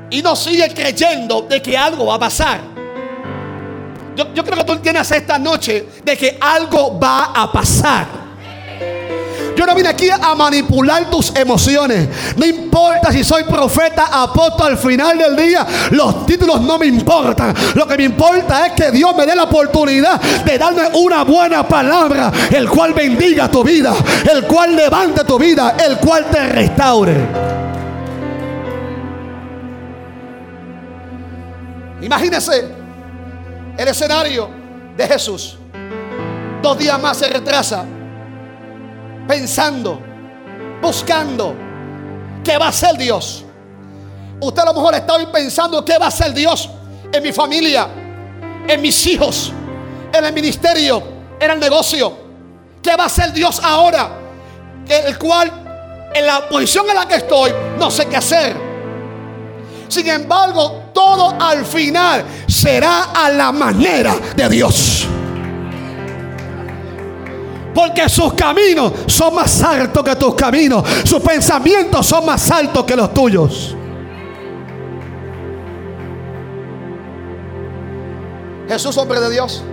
Y 0.09 0.21
no 0.21 0.37
sigue 0.37 0.73
creyendo 0.73 1.41
de 1.41 1.61
que 1.61 1.77
algo 1.77 2.05
va 2.05 2.15
a 2.15 2.19
pasar. 2.19 2.76
Yo, 4.17 4.43
creo 4.43 4.57
que 4.57 4.63
tú 4.63 4.73
entiendes 4.73 5.11
esta 5.11 5.37
noche 5.37 5.87
de 6.03 6.17
que 6.17 6.39
algo 6.41 6.99
va 6.99 7.25
a 7.35 7.51
pasar. 7.51 8.07
Yo 9.55 9.65
no 9.65 9.75
vine 9.75 9.89
aquí 9.89 10.09
a 10.09 10.33
manipular 10.33 11.07
tus 11.09 11.35
emociones. 11.35 12.07
No 12.35 12.45
importa 12.45 13.11
si 13.11 13.23
soy 13.23 13.43
profeta, 13.43 14.09
apóstol 14.11 14.71
al 14.71 14.77
final 14.77 15.17
del 15.19 15.35
día. 15.35 15.65
Los 15.91 16.25
títulos 16.25 16.61
no 16.61 16.79
me 16.79 16.87
importan. 16.87 17.53
Lo 17.75 17.87
que 17.87 17.95
me 17.97 18.05
importa 18.05 18.67
es 18.67 18.73
que 18.73 18.91
Dios 18.91 19.15
me 19.15 19.25
dé 19.25 19.35
la 19.35 19.43
oportunidad 19.43 20.19
de 20.19 20.57
darme 20.57 20.83
una 20.93 21.23
buena 21.23 21.67
palabra. 21.67 22.31
El 22.51 22.67
cual 22.69 22.93
bendiga 22.93 23.49
tu 23.49 23.63
vida. 23.63 23.93
El 24.31 24.45
cual 24.45 24.75
levante 24.75 25.23
tu 25.25 25.37
vida. 25.37 25.75
El 25.83 25.97
cual 25.97 26.25
te 26.31 26.47
restaure. 26.47 27.15
Imagínese 32.01 32.76
el 33.77 33.87
escenario 33.87 34.49
de 34.95 35.07
Jesús. 35.07 35.57
Dos 36.61 36.77
días 36.77 36.99
más 36.99 37.17
se 37.17 37.29
retrasa, 37.29 37.85
pensando, 39.27 40.01
buscando 40.81 41.55
qué 42.43 42.57
va 42.57 42.69
a 42.69 42.71
ser 42.71 42.97
Dios. 42.97 43.45
Usted 44.39 44.61
a 44.61 44.65
lo 44.65 44.73
mejor 44.73 44.95
está 44.95 45.13
hoy 45.13 45.27
pensando 45.27 45.83
qué 45.85 45.97
va 45.97 46.07
a 46.07 46.11
ser 46.11 46.33
Dios 46.33 46.69
en 47.11 47.23
mi 47.23 47.31
familia, 47.31 47.87
en 48.67 48.81
mis 48.81 49.05
hijos, 49.07 49.51
en 50.11 50.25
el 50.25 50.33
ministerio, 50.33 51.03
en 51.39 51.51
el 51.51 51.59
negocio. 51.59 52.25
¿Qué 52.81 52.95
va 52.95 53.05
a 53.05 53.09
ser 53.09 53.31
Dios 53.33 53.59
ahora? 53.63 54.09
El 54.87 55.17
cual, 55.17 55.51
en 56.13 56.25
la 56.25 56.47
posición 56.47 56.89
en 56.89 56.95
la 56.95 57.07
que 57.07 57.15
estoy, 57.15 57.51
no 57.77 57.91
sé 57.91 58.07
qué 58.07 58.17
hacer. 58.17 58.55
Sin 59.87 60.07
embargo, 60.07 60.86
todo 60.97 61.35
al 61.39 61.63
final 61.63 62.25
será 62.47 63.11
a 63.13 63.29
la 63.29 63.51
manera 63.51 64.15
de 64.35 64.49
Dios. 64.49 65.07
Porque 67.71 68.09
sus 68.09 68.33
caminos 68.33 68.91
son 69.05 69.35
más 69.35 69.61
altos 69.61 70.03
que 70.03 70.15
tus 70.15 70.33
caminos. 70.33 70.83
Sus 71.03 71.21
pensamientos 71.21 72.03
son 72.03 72.25
más 72.25 72.49
altos 72.49 72.83
que 72.83 72.95
los 72.95 73.13
tuyos. 73.13 73.75
Jesús, 78.67 78.97
hombre 78.97 79.19
de 79.19 79.29
Dios, 79.29 79.63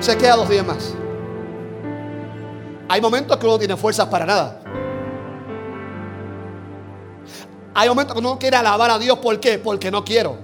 se 0.00 0.14
queda 0.18 0.36
dos 0.36 0.50
días 0.50 0.66
más. 0.66 0.92
Hay 2.86 3.00
momentos 3.00 3.34
que 3.38 3.46
uno 3.46 3.54
no 3.54 3.58
tiene 3.58 3.78
fuerzas 3.78 4.06
para 4.08 4.26
nada. 4.26 4.63
Hay 7.74 7.88
momentos 7.88 8.14
que 8.14 8.20
uno 8.20 8.38
quiere 8.38 8.56
alabar 8.56 8.90
a 8.92 8.98
Dios. 8.98 9.18
¿Por 9.18 9.40
qué? 9.40 9.58
Porque 9.58 9.90
no 9.90 10.04
quiero. 10.04 10.38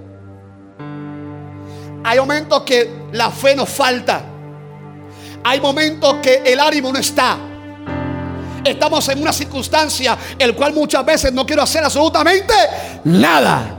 Hay 2.03 2.19
momentos 2.19 2.63
que 2.63 3.09
la 3.13 3.31
fe 3.31 3.55
nos 3.55 3.69
falta. 3.69 4.23
Hay 5.45 5.61
momentos 5.61 6.17
que 6.23 6.43
el 6.45 6.59
ánimo 6.59 6.93
no 6.93 6.99
está. 6.99 7.39
Estamos 8.65 9.09
en 9.09 9.23
una 9.23 9.33
circunstancia 9.33 10.19
el 10.39 10.55
cual 10.55 10.75
muchas 10.75 11.05
veces 11.05 11.33
no 11.33 11.47
quiero 11.47 11.63
hacer 11.63 11.85
absolutamente 11.85 12.55
nada. 13.05 13.77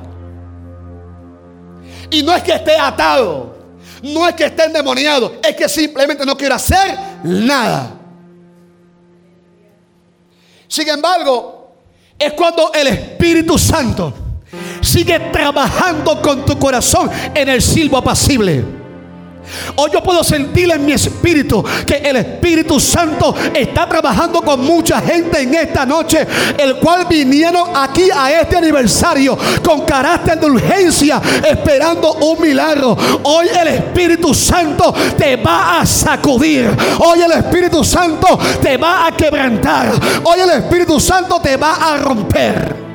Y 2.10 2.24
no 2.24 2.34
es 2.36 2.44
que 2.44 2.54
esté 2.54 2.78
atado, 2.78 3.56
no 4.02 4.28
es 4.28 4.36
que 4.36 4.46
esté 4.46 4.66
endemoniado, 4.66 5.36
es 5.42 5.56
que 5.56 5.70
simplemente 5.70 6.26
no 6.26 6.36
quiero 6.36 6.56
hacer 6.56 6.98
nada. 7.24 7.92
Sin 10.68 10.90
embargo, 10.90 11.61
es 12.22 12.34
cuando 12.34 12.72
el 12.74 12.88
Espíritu 12.88 13.58
Santo 13.58 14.14
sigue 14.82 15.20
trabajando 15.32 16.22
con 16.22 16.46
tu 16.46 16.58
corazón 16.60 17.10
en 17.34 17.50
el 17.50 17.62
silbo 17.62 17.98
apacible. 17.98 18.81
Hoy 19.76 19.92
yo 19.92 20.04
puedo 20.04 20.24
sentir 20.24 20.72
en 20.72 20.86
mi 20.86 20.94
espíritu 20.94 21.64
que 21.86 21.98
el 21.98 22.16
Espíritu 22.18 22.80
Santo 22.80 23.36
está 23.54 23.88
trabajando 23.88 24.42
con 24.42 24.64
mucha 24.64 25.02
gente 25.02 25.42
en 25.42 25.54
esta 25.56 25.86
noche, 25.86 26.26
el 26.58 26.78
cual 26.78 27.06
vinieron 27.10 27.76
aquí 27.76 28.10
a 28.14 28.42
este 28.42 28.58
aniversario 28.58 29.38
con 29.64 29.82
carácter 29.82 30.40
de 30.40 30.46
urgencia, 30.46 31.22
esperando 31.50 32.14
un 32.14 32.42
milagro. 32.42 32.98
Hoy 33.24 33.48
el 33.48 33.68
Espíritu 33.68 34.34
Santo 34.34 34.94
te 35.18 35.36
va 35.38 35.80
a 35.80 35.86
sacudir. 35.86 36.70
Hoy 37.00 37.22
el 37.22 37.32
Espíritu 37.32 37.84
Santo 37.84 38.40
te 38.62 38.78
va 38.78 39.08
a 39.08 39.16
quebrantar. 39.16 39.92
Hoy 40.24 40.40
el 40.40 40.50
Espíritu 40.52 41.00
Santo 41.00 41.40
te 41.40 41.58
va 41.58 41.94
a 41.94 41.98
romper. 41.98 42.91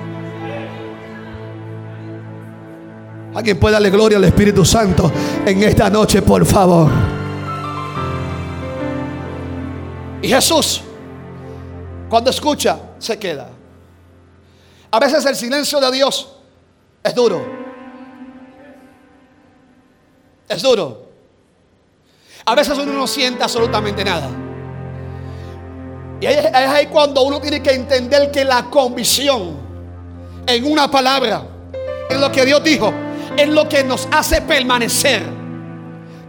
Alguien 3.37 3.61
puede 3.61 3.75
darle 3.75 3.91
gloria 3.91 4.17
al 4.17 4.25
Espíritu 4.25 4.65
Santo 4.65 5.13
en 5.45 5.63
esta 5.63 5.91
noche, 5.91 6.23
por 6.23 6.47
favor. 6.47 6.91
Y 10.23 10.29
Jesús, 10.29 10.81
cuando 12.09 12.31
escucha, 12.31 12.79
se 12.99 13.19
queda. 13.19 13.51
A 14.91 14.99
veces 14.99 15.27
el 15.27 15.37
silencio 15.37 15.79
de 15.81 15.93
Dios 15.93 16.33
es 17.05 17.15
duro. 17.15 17.45
Es 20.49 20.63
duro. 20.63 21.11
A 22.47 22.55
veces 22.55 22.79
uno 22.79 22.95
no 22.95 23.07
siente 23.07 23.43
absolutamente 23.43 24.03
nada. 24.03 24.31
Y 26.23 26.25
es 26.25 26.55
ahí 26.55 26.87
cuando 26.87 27.21
uno 27.21 27.39
tiene 27.39 27.63
que 27.63 27.75
entender 27.75 28.31
que 28.31 28.47
la 28.47 28.71
convicción 28.71 29.59
en 30.47 30.73
una 30.73 30.91
palabra, 30.91 31.43
en 32.09 32.19
lo 32.19 32.33
que 32.33 32.47
Dios 32.47 32.65
dijo, 32.65 32.95
es 33.37 33.49
lo 33.49 33.69
que 33.69 33.85
nos 33.85 34.09
hace 34.11 34.41
permanecer. 34.43 35.23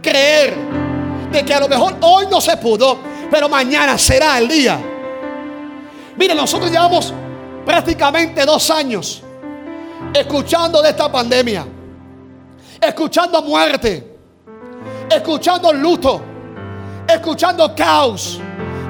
Creer 0.02 0.54
de 1.32 1.44
que 1.44 1.54
a 1.54 1.60
lo 1.60 1.68
mejor 1.68 1.96
hoy 2.00 2.26
no 2.30 2.40
se 2.40 2.56
pudo, 2.56 2.98
pero 3.30 3.48
mañana 3.48 3.98
será 3.98 4.38
el 4.38 4.48
día. 4.48 4.78
Mire, 6.16 6.34
nosotros 6.34 6.70
llevamos 6.70 7.12
prácticamente 7.64 8.44
dos 8.44 8.70
años 8.70 9.22
escuchando 10.14 10.82
de 10.82 10.90
esta 10.90 11.10
pandemia, 11.10 11.66
escuchando 12.80 13.42
muerte, 13.42 14.18
escuchando 15.10 15.72
luto, 15.72 16.20
escuchando 17.06 17.74
caos, 17.74 18.40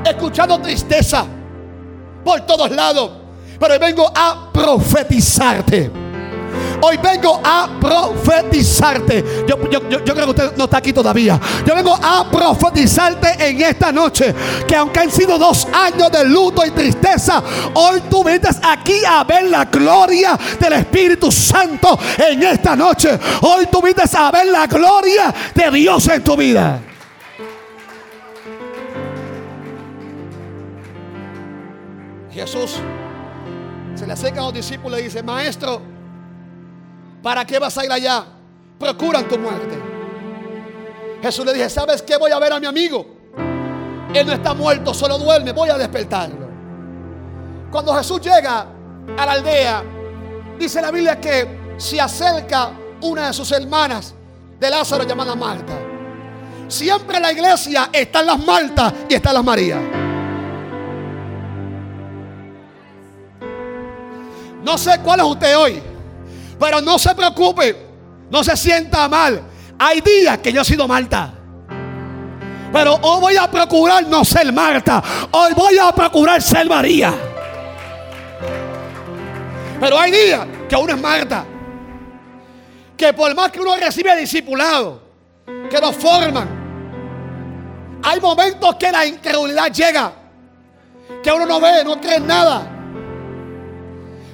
escuchando 0.04 0.58
tristeza 0.60 1.26
por 2.24 2.40
todos 2.42 2.70
lados. 2.70 3.10
Pero 3.58 3.78
vengo 3.78 4.10
a 4.14 4.50
profetizarte. 4.52 6.07
Hoy 6.80 6.96
vengo 7.02 7.40
a 7.42 7.68
profetizarte. 7.80 9.44
Yo, 9.46 9.58
creo 9.58 10.14
que 10.14 10.30
usted 10.30 10.56
no 10.56 10.64
está 10.64 10.78
aquí 10.78 10.92
todavía. 10.92 11.40
Yo 11.66 11.74
vengo 11.74 11.94
a 11.94 12.30
profetizarte 12.30 13.48
en 13.48 13.62
esta 13.62 13.92
noche. 13.92 14.34
Que 14.66 14.76
aunque 14.76 15.00
han 15.00 15.10
sido 15.10 15.38
dos 15.38 15.66
años 15.72 16.10
de 16.10 16.24
luto 16.24 16.64
y 16.64 16.70
tristeza, 16.70 17.42
hoy 17.74 18.02
tú 18.08 18.24
vienes 18.24 18.58
aquí 18.62 19.04
a 19.06 19.24
ver 19.24 19.44
la 19.44 19.64
gloria 19.64 20.38
del 20.58 20.72
Espíritu 20.74 21.30
Santo 21.32 21.98
en 22.16 22.42
esta 22.42 22.76
noche. 22.76 23.18
Hoy 23.42 23.66
tú 23.66 23.82
vienes 23.82 24.14
a 24.14 24.30
ver 24.30 24.46
la 24.46 24.66
gloria 24.66 25.34
de 25.54 25.70
Dios 25.70 26.08
en 26.08 26.24
tu 26.24 26.36
vida. 26.36 26.80
Jesús 32.30 32.76
se 33.96 34.06
le 34.06 34.12
acerca 34.12 34.40
a 34.40 34.44
los 34.44 34.54
discípulos 34.54 35.00
y 35.00 35.04
dice, 35.04 35.24
maestro, 35.24 35.82
¿para 37.22 37.44
qué 37.44 37.58
vas 37.58 37.76
a 37.78 37.84
ir 37.84 37.92
allá? 37.92 38.24
Procuran 38.78 39.28
tu 39.28 39.38
muerte. 39.38 39.78
Jesús 41.22 41.44
le 41.44 41.52
dice, 41.52 41.70
¿sabes 41.70 42.02
qué? 42.02 42.16
Voy 42.16 42.30
a 42.30 42.38
ver 42.38 42.52
a 42.52 42.60
mi 42.60 42.66
amigo. 42.66 43.06
Él 44.14 44.26
no 44.26 44.32
está 44.32 44.54
muerto, 44.54 44.94
solo 44.94 45.18
duerme, 45.18 45.52
voy 45.52 45.68
a 45.68 45.76
despertarlo. 45.76 46.48
Cuando 47.70 47.94
Jesús 47.94 48.20
llega 48.20 48.66
a 49.16 49.26
la 49.26 49.32
aldea, 49.32 49.82
dice 50.58 50.80
la 50.80 50.90
Biblia 50.90 51.20
que 51.20 51.74
se 51.76 52.00
acerca 52.00 52.70
una 53.02 53.28
de 53.28 53.32
sus 53.32 53.50
hermanas 53.52 54.14
de 54.58 54.70
Lázaro 54.70 55.04
llamada 55.04 55.34
Marta. 55.34 55.78
Siempre 56.68 57.16
en 57.16 57.22
la 57.22 57.32
iglesia 57.32 57.90
están 57.92 58.26
las 58.26 58.38
Martas 58.44 58.92
y 59.08 59.14
están 59.14 59.34
las 59.34 59.44
Marías. 59.44 59.80
No 64.62 64.76
sé 64.76 65.00
cuál 65.02 65.20
es 65.20 65.26
usted 65.26 65.56
hoy, 65.56 65.82
pero 66.58 66.80
no 66.80 66.98
se 66.98 67.14
preocupe, 67.14 67.76
no 68.30 68.42
se 68.42 68.56
sienta 68.56 69.08
mal. 69.08 69.42
Hay 69.78 70.00
días 70.00 70.38
que 70.38 70.52
yo 70.52 70.62
he 70.62 70.64
sido 70.64 70.88
Marta. 70.88 71.32
Pero 72.72 72.94
hoy 72.96 73.20
voy 73.20 73.36
a 73.36 73.48
procurar 73.50 74.06
no 74.06 74.24
ser 74.24 74.52
Marta. 74.52 75.02
Hoy 75.30 75.52
voy 75.54 75.78
a 75.78 75.92
procurar 75.92 76.42
ser 76.42 76.68
María. 76.68 77.14
Pero 79.80 79.98
hay 79.98 80.10
días 80.10 80.46
que 80.68 80.76
uno 80.76 80.94
es 80.94 81.00
Marta. 81.00 81.44
Que 82.96 83.12
por 83.12 83.32
más 83.34 83.52
que 83.52 83.60
uno 83.60 83.76
recibe 83.76 84.16
discipulado, 84.16 85.00
que 85.70 85.80
lo 85.80 85.92
forman, 85.92 86.48
hay 88.02 88.20
momentos 88.20 88.74
que 88.74 88.90
la 88.90 89.06
incredulidad 89.06 89.72
llega. 89.72 90.12
Que 91.22 91.32
uno 91.32 91.46
no 91.46 91.60
ve, 91.60 91.84
no 91.84 92.00
cree 92.00 92.16
en 92.16 92.26
nada. 92.26 92.68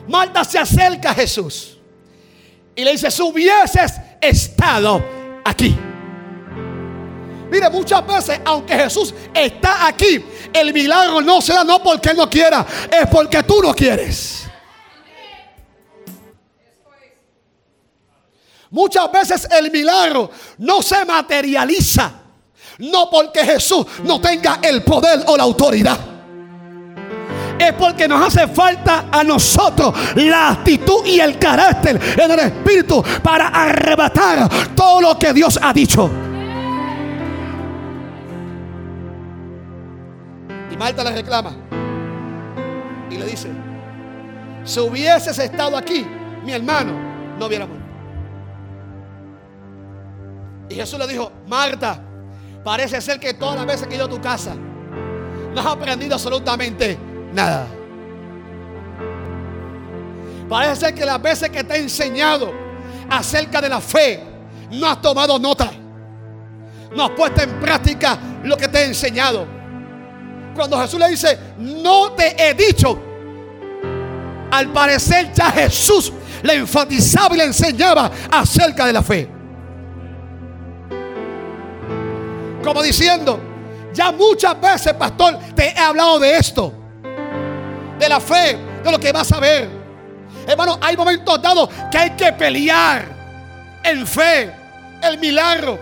Marta 0.09 0.43
se 0.45 0.59
acerca 0.59 1.11
a 1.11 1.14
Jesús 1.14 1.74
y 2.76 2.85
le 2.85 2.93
dice, 2.93 3.11
si 3.11 3.23
hubieses 3.23 3.93
estado 4.21 5.04
aquí. 5.45 5.76
Mire, 7.50 7.71
muchas 7.71 8.04
veces, 8.07 8.40
aunque 8.45 8.75
Jesús 8.75 9.14
está 9.33 9.87
aquí, 9.87 10.25
el 10.52 10.73
milagro 10.73 11.21
no 11.21 11.40
se 11.40 11.52
no 11.64 11.83
porque 11.83 12.11
Él 12.11 12.16
no 12.16 12.28
quiera, 12.28 12.66
es 12.90 13.07
porque 13.09 13.43
tú 13.43 13.62
no 13.62 13.75
quieres. 13.75 14.45
Muchas 18.71 19.12
veces 19.12 19.49
el 19.52 19.71
milagro 19.71 20.31
no 20.59 20.83
se 20.83 21.04
materializa, 21.04 22.12
no 22.78 23.09
porque 23.09 23.45
Jesús 23.45 23.87
no 24.02 24.21
tenga 24.21 24.59
el 24.62 24.83
poder 24.83 25.23
o 25.26 25.37
la 25.37 25.45
autoridad 25.45 26.13
es 27.59 27.73
porque 27.75 28.09
nos 28.09 28.27
hace 28.27 28.49
falta 28.49 29.07
a 29.11 29.23
nosotros 29.23 29.95
la 30.17 30.51
actitud 30.51 31.05
y 31.05 31.21
el 31.21 31.39
carácter 31.39 32.01
en 32.19 32.31
el 32.31 32.39
Espíritu 32.41 33.03
para 33.23 33.49
arrebatar 33.49 34.49
todo 34.75 35.01
lo 35.01 35.19
que 35.19 35.33
Dios 35.33 35.59
ha 35.62 35.73
dicho. 35.73 36.11
Y 40.71 40.77
Marta 40.77 41.05
le 41.05 41.12
reclama 41.12 41.53
y 43.11 43.17
le 43.17 43.27
dice, 43.27 43.49
si 44.64 44.81
hubieses 44.81 45.38
estado 45.38 45.77
aquí, 45.77 46.07
mi 46.45 46.53
hermano 46.53 46.93
no 47.38 47.47
hubiera 47.47 47.67
muerto. 47.67 47.85
Y 50.69 50.75
Jesús 50.75 50.99
le 50.99 51.07
dijo, 51.07 51.31
Marta, 51.47 52.01
parece 52.64 53.01
ser 53.01 53.21
que 53.21 53.35
todas 53.35 53.57
las 53.57 53.67
veces 53.67 53.87
que 53.87 53.97
he 53.97 54.01
a 54.01 54.09
tu 54.09 54.21
casa, 54.21 54.55
no 55.55 55.61
has 55.61 55.67
aprendido 55.67 56.14
absolutamente 56.14 56.99
nada. 57.35 57.66
Parece 60.49 60.77
ser 60.77 60.94
que 60.94 61.05
las 61.05 61.20
veces 61.20 61.51
que 61.51 61.64
te 61.64 61.75
he 61.75 61.79
enseñado 61.79 62.53
acerca 63.11 63.61
de 63.61 63.68
la 63.68 63.81
fe, 63.81 64.23
no 64.70 64.87
has 64.87 65.01
tomado 65.01 65.38
nota. 65.38 65.70
No 66.94 67.05
has 67.05 67.11
puesto 67.11 67.42
en 67.42 67.61
práctica 67.61 68.18
lo 68.44 68.57
que 68.57 68.68
te 68.68 68.79
he 68.79 68.85
enseñado. 68.85 69.47
Cuando 70.55 70.81
Jesús 70.81 71.01
le 71.01 71.09
dice, 71.09 71.38
no 71.59 72.12
te 72.12 72.37
he 72.38 72.55
dicho, 72.55 73.01
al 74.51 74.68
parecer 74.68 75.33
ya 75.33 75.51
Jesús 75.51 76.12
le 76.42 76.55
enfatizaba 76.55 77.35
y 77.35 77.38
le 77.38 77.44
enseñaba 77.44 78.11
acerca 78.31 78.87
de 78.87 78.92
la 78.92 79.03
fe. 79.03 79.29
Como 82.62 82.83
diciendo, 82.83 83.40
ya 83.92 84.12
muchas 84.12 84.59
veces, 84.61 84.94
pastor, 84.94 85.38
te 85.57 85.70
he 85.70 85.79
hablado 85.79 86.20
de 86.20 86.37
esto 86.37 86.84
de 87.98 88.09
la 88.09 88.20
fe, 88.20 88.59
de 88.83 88.90
lo 88.90 88.98
que 88.98 89.12
vas 89.12 89.30
a 89.33 89.40
ver. 89.40 89.68
Hermano, 90.46 90.78
hay 90.80 90.96
momentos 90.96 91.40
dados 91.40 91.68
que 91.90 91.98
hay 91.98 92.11
que 92.11 92.33
pelear 92.33 93.07
en 93.83 94.07
fe, 94.07 94.50
el 95.02 95.18
milagro, 95.18 95.78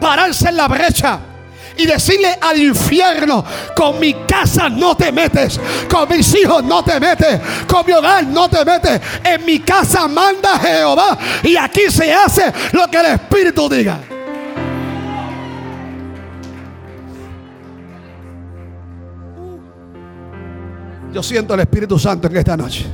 pararse 0.00 0.48
en 0.48 0.56
la 0.56 0.68
brecha 0.68 1.18
y 1.76 1.86
decirle 1.86 2.38
al 2.40 2.58
infierno, 2.58 3.44
con 3.74 3.98
mi 4.00 4.14
casa 4.26 4.68
no 4.68 4.96
te 4.96 5.12
metes, 5.12 5.60
con 5.90 6.08
mis 6.08 6.34
hijos 6.34 6.64
no 6.64 6.82
te 6.82 6.98
metes, 6.98 7.40
con 7.66 7.84
mi 7.86 7.92
hogar 7.92 8.24
no 8.24 8.48
te 8.48 8.64
metes, 8.64 9.00
en 9.22 9.44
mi 9.44 9.60
casa 9.60 10.08
manda 10.08 10.58
Jehová 10.58 11.18
y 11.42 11.56
aquí 11.56 11.90
se 11.90 12.12
hace 12.12 12.52
lo 12.72 12.88
que 12.88 12.98
el 12.98 13.06
Espíritu 13.06 13.68
diga. 13.68 13.98
Yo 21.16 21.22
siento 21.22 21.54
el 21.54 21.60
Espíritu 21.60 21.98
Santo 21.98 22.26
en 22.26 22.36
esta 22.36 22.58
noche. 22.58 22.84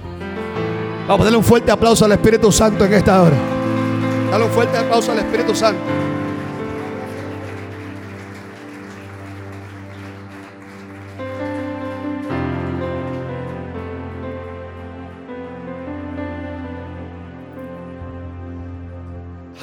Vamos 1.09 1.23
a 1.23 1.25
darle 1.25 1.39
un 1.39 1.43
fuerte 1.43 1.73
aplauso 1.73 2.05
al 2.05 2.13
Espíritu 2.13 2.53
Santo 2.53 2.85
en 2.85 2.95
esta 2.95 3.21
hora. 3.21 3.35
Dale 4.31 4.45
un 4.45 4.51
fuerte 4.53 4.79
aplauso 4.79 5.11
al 5.11 5.19
Espíritu 5.19 5.53
Santo. 5.57 5.81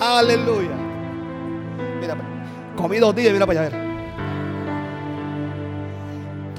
Aleluya. 0.02 0.76
Mira, 2.02 2.18
comí 2.76 2.98
dos 2.98 3.16
días, 3.16 3.32
mira 3.32 3.48
para 3.48 3.62
allá. 3.62 3.89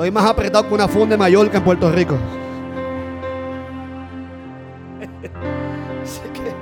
Estoy 0.01 0.13
más 0.13 0.25
apretado 0.25 0.67
que 0.67 0.73
una 0.73 0.89
funda 0.89 1.09
de 1.09 1.19
Mallorca 1.19 1.59
en 1.59 1.63
Puerto 1.63 1.93
Rico. 1.93 2.15
Así 6.03 6.23
que. 6.33 6.55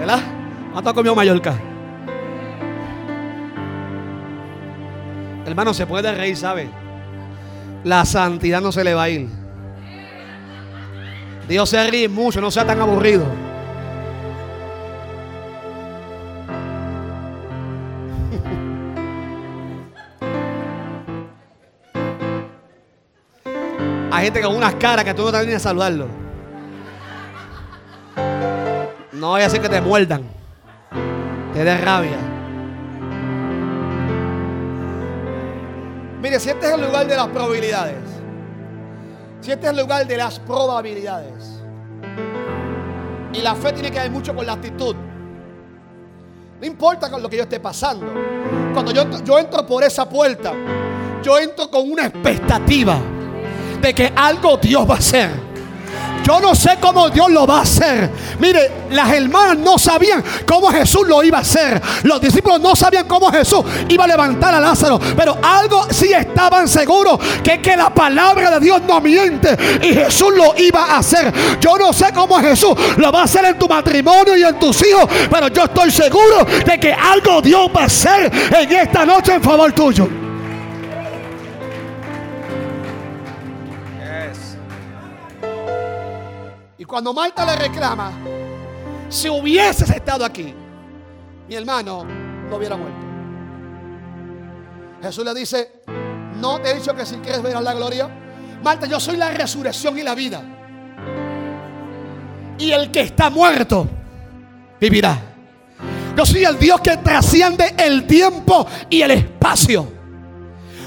¿Verdad? 0.00 0.18
¿Cuánto 0.72 0.90
ha 0.90 0.94
comido 0.94 1.14
Mallorca? 1.14 1.54
Hermano, 5.46 5.72
se 5.72 5.86
puede 5.86 6.12
reír, 6.12 6.36
¿sabe? 6.36 6.68
La 7.84 8.04
santidad 8.04 8.60
no 8.60 8.72
se 8.72 8.82
le 8.82 8.92
va 8.92 9.04
a 9.04 9.10
ir. 9.10 9.28
Dios 11.46 11.70
se 11.70 11.88
ríe 11.88 12.08
mucho, 12.08 12.40
no 12.40 12.50
sea 12.50 12.66
tan 12.66 12.80
aburrido. 12.80 13.24
Gente 24.24 24.40
con 24.40 24.56
unas 24.56 24.74
caras 24.76 25.04
que 25.04 25.12
tú 25.12 25.22
no 25.22 25.30
te 25.30 25.38
vienes 25.40 25.56
a 25.56 25.60
saludarlo. 25.60 26.08
No 29.12 29.28
voy 29.30 29.42
a 29.42 29.46
hacer 29.46 29.60
que 29.60 29.68
te 29.68 29.80
muerdan. 29.80 30.22
Te 31.52 31.62
dé 31.62 31.76
rabia. 31.78 32.16
Mire, 36.22 36.40
si 36.40 36.48
este 36.48 36.66
es 36.66 36.72
el 36.72 36.80
lugar 36.80 37.06
de 37.06 37.16
las 37.16 37.28
probabilidades. 37.28 38.02
Si 39.40 39.52
este 39.52 39.66
es 39.66 39.72
el 39.72 39.78
lugar 39.78 40.06
de 40.06 40.16
las 40.16 40.38
probabilidades. 40.40 41.60
Y 43.34 43.42
la 43.42 43.54
fe 43.54 43.72
tiene 43.72 43.90
que 43.90 43.98
ver 43.98 44.10
mucho 44.10 44.34
con 44.34 44.46
la 44.46 44.54
actitud. 44.54 44.96
No 46.60 46.66
importa 46.66 47.10
con 47.10 47.22
lo 47.22 47.28
que 47.28 47.36
yo 47.36 47.42
esté 47.42 47.60
pasando. 47.60 48.06
Cuando 48.72 48.90
yo, 48.90 49.22
yo 49.22 49.38
entro 49.38 49.66
por 49.66 49.84
esa 49.84 50.08
puerta, 50.08 50.52
yo 51.22 51.38
entro 51.38 51.70
con 51.70 51.90
una 51.90 52.06
expectativa 52.06 52.98
de 53.84 53.94
que 53.94 54.10
algo 54.16 54.56
Dios 54.56 54.88
va 54.88 54.94
a 54.94 54.98
hacer. 54.98 55.30
Yo 56.26 56.40
no 56.40 56.54
sé 56.54 56.78
cómo 56.80 57.10
Dios 57.10 57.30
lo 57.30 57.46
va 57.46 57.58
a 57.58 57.62
hacer. 57.62 58.10
Mire, 58.38 58.86
las 58.88 59.12
hermanas 59.12 59.58
no 59.58 59.78
sabían 59.78 60.24
cómo 60.46 60.68
Jesús 60.68 61.06
lo 61.06 61.22
iba 61.22 61.36
a 61.36 61.40
hacer. 61.42 61.82
Los 62.04 62.18
discípulos 62.18 62.62
no 62.62 62.74
sabían 62.74 63.06
cómo 63.06 63.30
Jesús 63.30 63.62
iba 63.90 64.04
a 64.04 64.06
levantar 64.06 64.54
a 64.54 64.60
Lázaro. 64.60 64.98
Pero 65.14 65.36
algo 65.42 65.86
sí 65.90 66.14
estaban 66.14 66.66
seguros, 66.66 67.20
que 67.42 67.60
que 67.60 67.76
la 67.76 67.92
palabra 67.92 68.52
de 68.52 68.60
Dios 68.60 68.80
no 68.88 69.02
miente. 69.02 69.54
Y 69.82 69.92
Jesús 69.92 70.32
lo 70.34 70.54
iba 70.56 70.84
a 70.86 70.98
hacer. 70.98 71.30
Yo 71.60 71.76
no 71.76 71.92
sé 71.92 72.06
cómo 72.14 72.36
Jesús 72.40 72.72
lo 72.96 73.12
va 73.12 73.20
a 73.20 73.24
hacer 73.24 73.44
en 73.44 73.58
tu 73.58 73.68
matrimonio 73.68 74.34
y 74.34 74.44
en 74.44 74.58
tus 74.58 74.82
hijos. 74.86 75.06
Pero 75.30 75.48
yo 75.48 75.64
estoy 75.64 75.90
seguro 75.90 76.46
de 76.64 76.80
que 76.80 76.90
algo 76.90 77.42
Dios 77.42 77.68
va 77.76 77.82
a 77.82 77.84
hacer 77.84 78.32
en 78.50 78.72
esta 78.72 79.04
noche 79.04 79.34
en 79.34 79.42
favor 79.42 79.70
tuyo. 79.72 80.23
Y 86.84 86.86
cuando 86.86 87.14
Marta 87.14 87.46
le 87.46 87.56
reclama, 87.56 88.12
si 89.08 89.30
hubieses 89.30 89.88
estado 89.88 90.22
aquí, 90.22 90.52
mi 91.48 91.54
hermano 91.54 92.04
no 92.04 92.56
hubiera 92.56 92.76
muerto. 92.76 92.98
Jesús 95.00 95.24
le 95.24 95.32
dice, 95.32 95.80
no 96.42 96.60
te 96.60 96.70
he 96.70 96.74
dicho 96.74 96.94
que 96.94 97.06
si 97.06 97.16
quieres 97.16 97.42
ver 97.42 97.56
a 97.56 97.62
la 97.62 97.72
gloria, 97.72 98.10
Marta, 98.62 98.84
yo 98.84 99.00
soy 99.00 99.16
la 99.16 99.30
resurrección 99.30 99.98
y 99.98 100.02
la 100.02 100.14
vida. 100.14 100.42
Y 102.58 102.70
el 102.70 102.90
que 102.90 103.00
está 103.00 103.30
muerto 103.30 103.88
vivirá. 104.78 105.16
Yo 106.14 106.26
soy 106.26 106.44
el 106.44 106.58
Dios 106.58 106.82
que 106.82 106.98
trasciende 106.98 107.76
el 107.78 108.06
tiempo 108.06 108.66
y 108.90 109.00
el 109.00 109.12
espacio. 109.12 109.90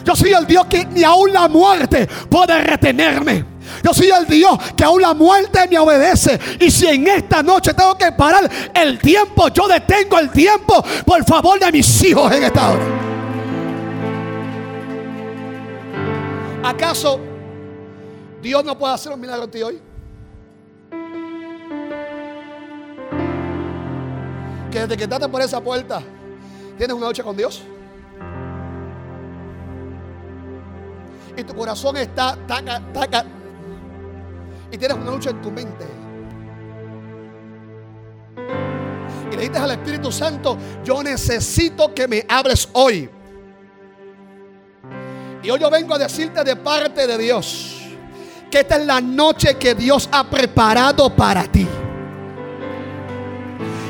Yo 0.06 0.16
soy 0.16 0.30
el 0.30 0.46
Dios 0.46 0.68
que 0.68 0.86
ni 0.86 1.04
aún 1.04 1.34
la 1.34 1.48
muerte 1.48 2.08
puede 2.30 2.62
retenerme. 2.62 3.57
Yo 3.84 3.94
soy 3.94 4.10
el 4.10 4.26
Dios 4.26 4.58
que 4.76 4.84
aún 4.84 5.02
la 5.02 5.14
muerte 5.14 5.68
me 5.70 5.78
obedece. 5.80 6.40
Y 6.60 6.72
si 6.72 6.88
en 6.88 7.08
esta 7.08 7.44
noche 7.44 7.74
tengo 7.74 7.98
que 7.98 8.12
parar 8.12 8.50
el 8.74 9.00
tiempo, 9.00 9.48
yo 9.50 9.68
detengo 9.68 10.20
el 10.20 10.30
tiempo 10.32 10.84
por 11.06 11.24
favor 11.26 11.60
de 11.60 11.72
mis 11.72 12.04
hijos 12.04 12.32
en 12.32 12.44
esta 12.44 12.72
hora. 12.72 12.86
¿Acaso 16.64 17.20
Dios 18.42 18.64
no 18.64 18.78
puede 18.78 18.94
hacer 18.94 19.14
un 19.14 19.20
milagro 19.20 19.46
en 19.46 19.52
ti 19.52 19.62
hoy? 19.62 19.82
Que 24.72 24.82
desde 24.82 24.98
que 24.98 25.04
entraste 25.04 25.30
por 25.30 25.42
esa 25.42 25.62
puerta, 25.62 26.02
tienes 26.78 26.96
una 26.96 27.08
noche 27.08 27.24
con 27.24 27.38
Dios. 27.38 27.64
Y 31.38 31.44
tu 31.44 31.56
corazón 31.56 31.96
está 31.98 32.38
taca, 32.48 32.82
taca, 32.92 33.24
y 34.72 34.78
tienes 34.78 34.98
una 34.98 35.12
lucha 35.12 35.30
en 35.30 35.42
tu 35.42 35.52
mente. 35.52 35.86
Y 39.32 39.36
le 39.36 39.42
dices 39.42 39.58
al 39.58 39.72
Espíritu 39.72 40.12
Santo, 40.12 40.58
yo 40.84 41.04
necesito 41.04 41.94
que 41.94 42.08
me 42.08 42.26
hables 42.28 42.70
hoy. 42.74 43.10
Y 45.44 45.50
hoy 45.50 45.60
yo 45.60 45.70
vengo 45.70 45.94
a 45.96 45.98
decirte 45.98 46.44
de 46.44 46.56
parte 46.56 47.06
de 47.08 47.18
Dios 47.18 47.74
que 48.50 48.60
esta 48.60 48.78
es 48.78 48.86
la 48.86 49.02
noche 49.02 49.56
que 49.56 49.76
Dios 49.76 50.08
ha 50.12 50.30
preparado 50.30 51.14
para 51.14 51.44
ti. 51.44 51.68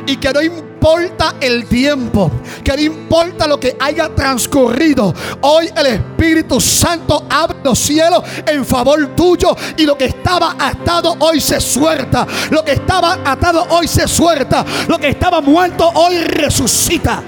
Y 0.07 0.17
que 0.17 0.31
no 0.31 0.41
importa 0.41 1.35
el 1.41 1.67
tiempo, 1.67 2.31
que 2.63 2.71
no 2.77 2.81
importa 2.81 3.45
lo 3.45 3.59
que 3.59 3.75
haya 3.77 4.07
transcurrido. 4.15 5.13
Hoy 5.41 5.69
el 5.75 5.85
Espíritu 5.85 6.61
Santo 6.61 7.25
abre 7.29 7.57
los 7.61 7.77
cielos 7.77 8.23
en 8.45 8.65
favor 8.65 9.15
tuyo 9.15 9.55
y 9.75 9.85
lo 9.85 9.97
que 9.97 10.05
estaba 10.05 10.55
atado 10.57 11.15
hoy 11.19 11.41
se 11.41 11.59
suelta. 11.59 12.25
Lo 12.49 12.63
que 12.63 12.71
estaba 12.71 13.19
atado 13.25 13.67
hoy 13.69 13.87
se 13.87 14.07
suelta. 14.07 14.65
Lo 14.87 14.97
que 14.97 15.09
estaba 15.09 15.41
muerto 15.41 15.91
hoy 15.93 16.19
resucita. 16.19 17.21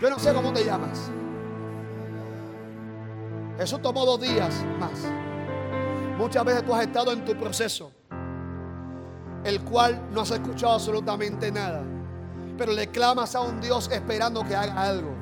Yo 0.00 0.10
no 0.10 0.18
sé 0.18 0.32
cómo 0.32 0.52
te 0.52 0.64
llamas. 0.64 1.10
Eso 3.58 3.78
tomó 3.78 4.04
dos 4.04 4.20
días 4.20 4.64
más. 4.80 5.31
Muchas 6.22 6.44
veces 6.44 6.64
tú 6.64 6.72
has 6.72 6.82
estado 6.82 7.10
en 7.10 7.24
tu 7.24 7.34
proceso, 7.34 7.90
el 9.42 9.60
cual 9.62 10.00
no 10.12 10.20
has 10.20 10.30
escuchado 10.30 10.74
absolutamente 10.74 11.50
nada, 11.50 11.82
pero 12.56 12.70
le 12.70 12.86
clamas 12.86 13.34
a 13.34 13.40
un 13.40 13.60
Dios 13.60 13.90
esperando 13.90 14.44
que 14.44 14.54
haga 14.54 14.80
algo. 14.80 15.12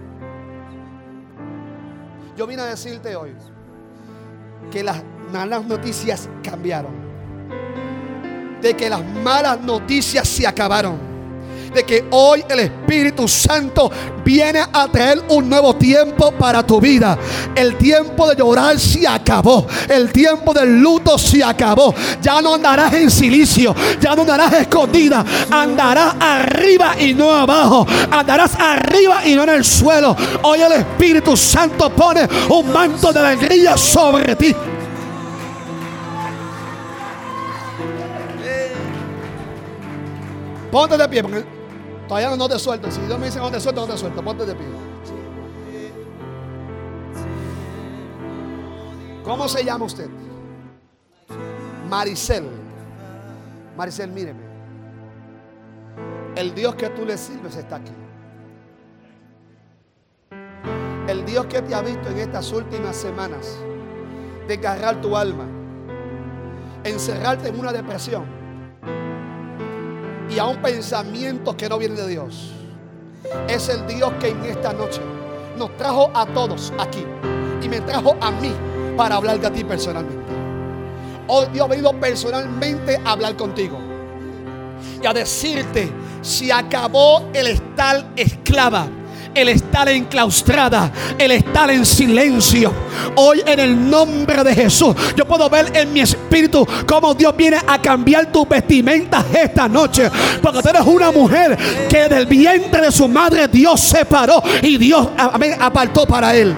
Yo 2.36 2.46
vine 2.46 2.60
a 2.60 2.66
decirte 2.66 3.16
hoy 3.16 3.34
que 4.70 4.84
las 4.84 5.02
malas 5.32 5.64
noticias 5.64 6.28
cambiaron, 6.42 6.92
de 8.60 8.76
que 8.76 8.90
las 8.90 9.02
malas 9.02 9.58
noticias 9.58 10.28
se 10.28 10.46
acabaron 10.46 10.98
de 11.74 11.84
que 11.84 12.04
hoy 12.10 12.44
el 12.48 12.60
Espíritu 12.60 13.28
Santo 13.28 13.90
viene 14.24 14.60
a 14.72 14.88
traer 14.88 15.22
un 15.28 15.48
nuevo 15.48 15.74
tiempo 15.74 16.32
para 16.32 16.64
tu 16.64 16.80
vida. 16.80 17.18
El 17.54 17.76
tiempo 17.76 18.28
de 18.28 18.36
llorar 18.36 18.78
se 18.78 19.06
acabó. 19.06 19.66
El 19.88 20.12
tiempo 20.12 20.52
del 20.52 20.80
luto 20.80 21.18
se 21.18 21.42
acabó. 21.42 21.94
Ya 22.20 22.40
no 22.40 22.54
andarás 22.54 22.92
en 22.94 23.10
silicio. 23.10 23.74
Ya 24.00 24.14
no 24.14 24.22
andarás 24.22 24.52
escondida. 24.52 25.24
Andarás 25.50 26.14
arriba 26.20 27.00
y 27.00 27.14
no 27.14 27.32
abajo. 27.32 27.86
Andarás 28.10 28.54
arriba 28.58 29.26
y 29.26 29.34
no 29.34 29.44
en 29.44 29.50
el 29.50 29.64
suelo. 29.64 30.16
Hoy 30.42 30.60
el 30.60 30.72
Espíritu 30.72 31.36
Santo 31.36 31.90
pone 31.90 32.28
un 32.48 32.72
manto 32.72 33.12
de 33.12 33.20
alegría 33.20 33.76
sobre 33.76 34.36
ti. 34.36 34.54
Ponte 40.70 40.96
de 40.96 41.08
pie, 41.08 41.22
Todavía 42.10 42.36
no 42.36 42.48
te 42.48 42.58
suelto. 42.58 42.90
Si 42.90 43.00
Dios 43.02 43.20
me 43.20 43.26
dice 43.26 43.38
no 43.38 43.52
te 43.52 43.60
suelto, 43.60 43.86
no 43.86 43.92
te 43.92 43.96
suelto. 43.96 44.20
Ponte 44.20 44.44
de 44.44 44.56
pie. 44.56 44.66
¿Cómo 49.22 49.48
se 49.48 49.64
llama 49.64 49.84
usted? 49.84 50.08
Maricel. 51.88 52.48
Maricel, 53.76 54.10
míreme. 54.10 54.40
El 56.34 56.52
Dios 56.52 56.74
que 56.74 56.88
tú 56.90 57.06
le 57.06 57.16
sirves 57.16 57.54
está 57.54 57.76
aquí. 57.76 57.92
El 61.06 61.24
Dios 61.24 61.46
que 61.46 61.62
te 61.62 61.76
ha 61.76 61.80
visto 61.80 62.08
en 62.08 62.18
estas 62.18 62.50
últimas 62.50 62.96
semanas 62.96 63.56
desgarrar 64.48 65.00
tu 65.00 65.16
alma, 65.16 65.44
encerrarte 66.82 67.50
en 67.50 67.60
una 67.60 67.72
depresión 67.72 68.39
y 70.30 70.38
a 70.38 70.46
un 70.46 70.56
pensamiento 70.62 71.56
que 71.56 71.68
no 71.68 71.78
viene 71.78 71.96
de 71.96 72.08
Dios. 72.08 72.52
Es 73.48 73.68
el 73.68 73.86
Dios 73.86 74.12
que 74.20 74.28
en 74.28 74.44
esta 74.44 74.72
noche 74.72 75.00
nos 75.56 75.76
trajo 75.76 76.10
a 76.14 76.26
todos 76.26 76.72
aquí 76.78 77.04
y 77.62 77.68
me 77.68 77.80
trajo 77.80 78.16
a 78.20 78.30
mí 78.30 78.52
para 78.96 79.16
hablar 79.16 79.40
de 79.40 79.50
ti 79.50 79.64
personalmente. 79.64 80.32
Hoy 81.26 81.46
Dios 81.52 81.66
ha 81.66 81.68
venido 81.68 81.92
personalmente 82.00 83.00
a 83.04 83.12
hablar 83.12 83.36
contigo 83.36 83.78
y 85.02 85.06
a 85.06 85.12
decirte, 85.12 85.90
si 86.22 86.50
acabó 86.50 87.28
el 87.32 87.48
estar 87.48 88.04
esclava 88.16 88.88
el 89.34 89.48
estar 89.48 89.88
enclaustrada, 89.88 90.90
el 91.18 91.32
estar 91.32 91.70
en 91.70 91.84
silencio. 91.86 92.72
Hoy 93.16 93.42
en 93.46 93.60
el 93.60 93.90
nombre 93.90 94.42
de 94.44 94.54
Jesús, 94.54 94.94
yo 95.16 95.26
puedo 95.26 95.48
ver 95.48 95.74
en 95.76 95.92
mi 95.92 96.00
espíritu 96.00 96.66
cómo 96.86 97.14
Dios 97.14 97.36
viene 97.36 97.58
a 97.66 97.80
cambiar 97.80 98.30
tu 98.32 98.46
vestimenta 98.46 99.24
esta 99.32 99.68
noche. 99.68 100.10
Porque 100.42 100.62
tú 100.62 100.68
eres 100.68 100.82
una 100.86 101.10
mujer 101.10 101.56
que 101.88 102.08
del 102.08 102.26
vientre 102.26 102.80
de 102.82 102.92
su 102.92 103.08
madre 103.08 103.48
Dios 103.48 103.80
separó 103.80 104.42
y 104.62 104.76
Dios 104.76 105.08
apartó 105.60 106.06
para 106.06 106.34
él. 106.34 106.54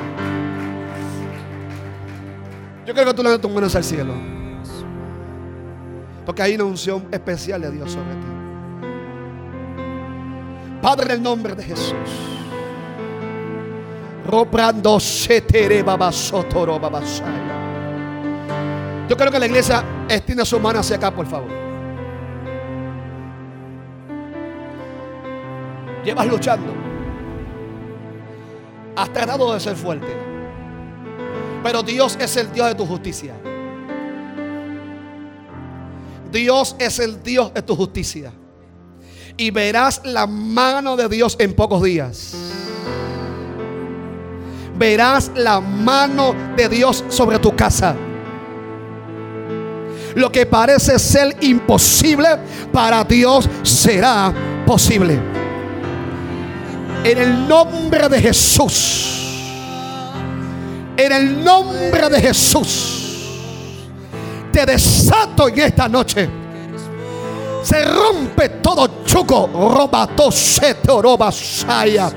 Yo 2.86 2.94
creo 2.94 3.06
que 3.06 3.14
tú 3.14 3.22
le 3.22 3.30
das 3.30 3.40
tus 3.40 3.50
manos 3.50 3.74
al 3.74 3.84
cielo. 3.84 4.12
Porque 6.26 6.42
hay 6.42 6.54
una 6.54 6.64
unción 6.64 7.06
especial 7.10 7.62
de 7.62 7.70
Dios 7.70 7.92
sobre 7.92 8.14
ti. 8.14 8.26
Padre, 10.80 11.06
en 11.06 11.10
el 11.12 11.22
nombre 11.22 11.54
de 11.54 11.62
Jesús. 11.62 11.94
Yo 19.08 19.16
creo 19.16 19.30
que 19.30 19.38
la 19.38 19.46
iglesia 19.46 19.84
extiende 20.08 20.44
su 20.44 20.58
mano 20.60 20.78
hacia 20.80 20.96
acá, 20.96 21.10
por 21.10 21.26
favor. 21.26 21.50
Llevas 26.04 26.26
luchando. 26.26 26.72
Has 28.96 29.12
tratado 29.12 29.52
de 29.52 29.60
ser 29.60 29.76
fuerte. 29.76 30.16
Pero 31.62 31.82
Dios 31.82 32.16
es 32.20 32.36
el 32.36 32.52
Dios 32.52 32.68
de 32.68 32.74
tu 32.74 32.86
justicia. 32.86 33.34
Dios 36.30 36.74
es 36.78 36.98
el 36.98 37.22
Dios 37.22 37.52
de 37.54 37.62
tu 37.62 37.76
justicia. 37.76 38.32
Y 39.36 39.50
verás 39.50 40.02
la 40.04 40.26
mano 40.26 40.96
de 40.96 41.08
Dios 41.08 41.36
en 41.38 41.54
pocos 41.54 41.82
días. 41.82 42.34
Verás 44.76 45.30
la 45.34 45.60
mano 45.60 46.34
de 46.56 46.68
Dios 46.68 47.04
sobre 47.08 47.38
tu 47.38 47.54
casa. 47.54 47.94
Lo 50.14 50.30
que 50.30 50.46
parece 50.46 50.98
ser 50.98 51.36
imposible 51.40 52.28
para 52.72 53.04
Dios 53.04 53.48
será 53.62 54.32
posible. 54.66 55.18
En 57.04 57.18
el 57.18 57.48
nombre 57.48 58.08
de 58.08 58.20
Jesús. 58.20 59.08
En 60.96 61.12
el 61.12 61.42
nombre 61.42 62.08
de 62.08 62.20
Jesús. 62.20 62.98
Te 64.52 64.66
desato 64.66 65.48
en 65.48 65.58
esta 65.60 65.88
noche. 65.88 66.28
Se 67.62 67.84
rompe 67.84 68.48
todo 68.62 69.04
chuco. 69.04 69.48
Roba 69.52 70.08
roba 71.00 71.32
saya 71.32 72.12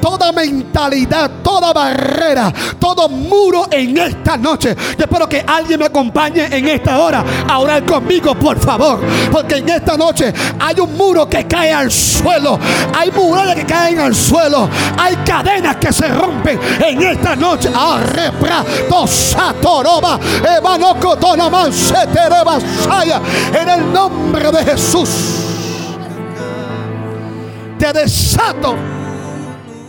toda 0.00 0.32
mentalidad, 0.32 1.30
toda 1.42 1.72
barrera, 1.72 2.52
todo 2.78 3.08
muro 3.08 3.66
en 3.70 3.96
esta 3.98 4.36
noche. 4.36 4.74
Yo 4.98 5.04
espero 5.04 5.28
que 5.28 5.44
alguien 5.46 5.78
me 5.78 5.86
acompañe 5.86 6.46
en 6.46 6.68
esta 6.68 6.98
hora 6.98 7.24
a 7.48 7.58
orar 7.58 7.84
conmigo, 7.84 8.34
por 8.34 8.58
favor. 8.58 9.00
Porque 9.30 9.56
en 9.56 9.68
esta 9.68 9.96
noche 9.96 10.32
hay 10.58 10.80
un 10.80 10.96
muro 10.96 11.28
que 11.28 11.46
cae 11.46 11.72
al 11.72 11.90
suelo. 11.90 12.58
Hay 12.96 13.10
murales 13.10 13.56
que 13.56 13.66
caen 13.66 14.00
al 14.00 14.14
suelo. 14.14 14.68
Hay 14.98 15.16
cadenas 15.16 15.76
que 15.76 15.92
se 15.92 16.08
rompen 16.08 16.58
en 16.80 17.02
esta 17.02 17.36
noche. 17.36 17.70
En 23.60 23.68
el 23.68 23.92
nombre 23.92 24.52
de 24.52 24.64
Jesús. 24.64 25.08
Te 27.78 27.92
desato 27.92 28.76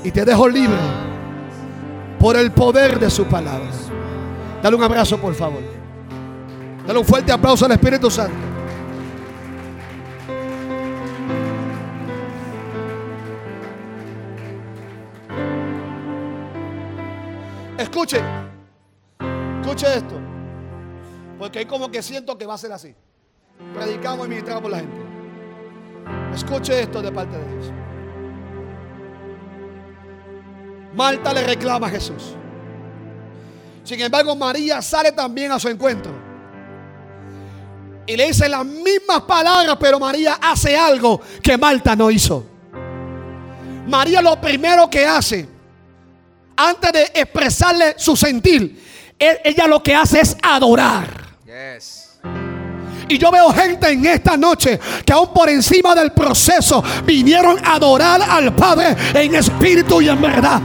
y 0.04 0.12
te 0.12 0.26
dejo 0.26 0.48
libre 0.48 0.78
por 2.20 2.36
el 2.36 2.52
poder 2.52 3.00
de 3.00 3.10
su 3.10 3.26
palabra. 3.26 3.70
Dale 4.62 4.76
un 4.76 4.84
abrazo, 4.84 5.18
por 5.18 5.34
favor. 5.34 5.62
Dale 6.86 7.00
un 7.00 7.06
fuerte 7.06 7.32
aplauso 7.32 7.66
al 7.66 7.72
Espíritu 7.72 8.10
Santo. 8.10 8.36
Escuche, 17.78 18.22
escuche 19.62 19.88
esto. 19.98 20.20
Porque 21.40 21.60
hay 21.60 21.66
como 21.66 21.90
que 21.90 22.04
siento 22.04 22.38
que 22.38 22.46
va 22.46 22.54
a 22.54 22.58
ser 22.58 22.72
así. 22.72 22.96
Predicamos 23.74 24.28
y 24.28 24.30
ministramos 24.30 24.62
por 24.62 24.72
la 24.72 24.78
gente. 24.78 24.98
Escuche 26.34 26.82
esto 26.82 27.02
de 27.02 27.12
parte 27.12 27.36
de 27.38 27.56
Dios. 27.56 27.72
Marta 30.94 31.34
le 31.34 31.44
reclama 31.44 31.88
a 31.88 31.90
Jesús. 31.90 32.36
Sin 33.84 34.00
embargo, 34.00 34.36
María 34.36 34.82
sale 34.82 35.12
también 35.12 35.52
a 35.52 35.60
su 35.60 35.70
encuentro. 35.70 36.12
Y 38.06 38.16
le 38.18 38.28
dice 38.28 38.50
las 38.50 38.66
mismas 38.66 39.22
palabras, 39.22 39.78
pero 39.80 40.00
María 40.00 40.38
hace 40.42 40.76
algo 40.76 41.22
que 41.42 41.58
Marta 41.58 41.96
no 41.96 42.12
hizo. 42.12 42.46
María 43.88 44.22
lo 44.22 44.40
primero 44.40 44.90
que 44.90 45.06
hace, 45.06 45.48
antes 46.56 46.92
de 46.92 47.04
expresarle 47.14 47.96
su 47.98 48.16
sentir, 48.16 48.82
e-, 49.18 49.42
ella 49.44 49.68
lo 49.68 49.82
que 49.82 49.96
hace 49.96 50.20
es 50.20 50.38
adorar. 50.42 51.22
Y 53.08 53.18
yo 53.18 53.30
veo 53.30 53.52
gente 53.52 53.90
en 53.90 54.06
esta 54.06 54.38
noche 54.38 54.80
que 55.06 55.12
aún 55.12 55.34
por 55.34 55.50
encima 55.50 55.94
del 55.94 56.12
proceso 56.12 56.82
vinieron 57.06 57.58
a 57.66 57.76
adorar 57.76 58.22
al 58.22 58.56
Padre 58.56 58.96
en 59.14 59.36
espíritu 59.36 60.02
y 60.02 60.08
en 60.08 60.22
verdad. 60.22 60.62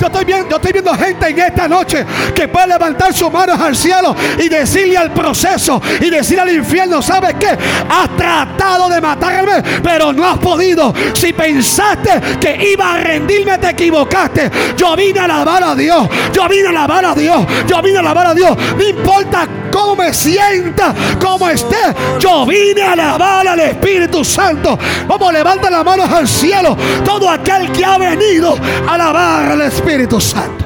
Yo 0.00 0.06
estoy, 0.06 0.24
viendo, 0.72 0.94
gente 0.94 1.28
en 1.28 1.38
esta 1.38 1.68
noche 1.68 2.04
que 2.34 2.48
puede 2.48 2.68
levantar 2.68 3.12
sus 3.12 3.30
manos 3.32 3.60
al 3.60 3.76
cielo 3.76 4.14
y 4.38 4.48
decirle 4.48 4.96
al 4.96 5.12
proceso 5.12 5.80
y 6.00 6.10
decirle 6.10 6.42
al 6.42 6.52
infierno, 6.52 7.00
¿sabes 7.00 7.34
qué? 7.38 7.56
Has 7.88 8.16
tratado 8.16 8.88
de 8.88 9.00
matarme, 9.00 9.62
pero 9.82 10.12
no 10.12 10.26
has 10.26 10.38
podido. 10.38 10.92
Si 11.12 11.32
pensaste 11.32 12.38
que 12.40 12.72
iba 12.72 12.94
a 12.94 12.98
rendirme, 12.98 13.58
te 13.58 13.70
equivocaste. 13.70 14.50
Yo 14.76 14.96
vine 14.96 15.20
a 15.20 15.24
alabar 15.24 15.62
a 15.62 15.74
Dios. 15.74 16.08
Yo 16.32 16.48
vine 16.48 16.66
a 16.66 16.70
alabar 16.70 17.04
a 17.04 17.14
Dios. 17.14 17.46
Yo 17.66 17.82
vine 17.82 17.98
a 17.98 18.00
alabar 18.00 18.26
a 18.28 18.34
Dios. 18.34 18.56
No 18.76 18.82
importa 18.82 19.46
cómo 19.70 19.96
me 19.96 20.12
sienta, 20.12 20.94
cómo 21.20 21.48
esté. 21.48 21.94
Yo 22.18 22.44
vine 22.46 22.82
a 22.82 22.92
alabar 22.92 23.46
al 23.46 23.60
Espíritu 23.60 24.24
Santo. 24.24 24.78
Vamos, 25.06 25.32
levanta 25.32 25.70
las 25.70 25.84
manos 25.84 26.10
al 26.10 26.28
cielo. 26.28 26.76
Todo 27.04 27.28
aquel 27.30 27.70
que 27.72 27.84
ha 27.84 27.98
venido 27.98 28.56
a 28.86 28.94
alabar 28.94 29.52
al 29.52 29.62
Espíritu 29.62 29.83
Espíritu 29.84 30.18
Santo. 30.18 30.64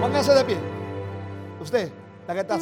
Póngase 0.00 0.34
de 0.34 0.44
pie. 0.44 0.56
Usted, 1.60 1.90
la 2.28 2.34
que 2.34 2.40
está 2.40 2.54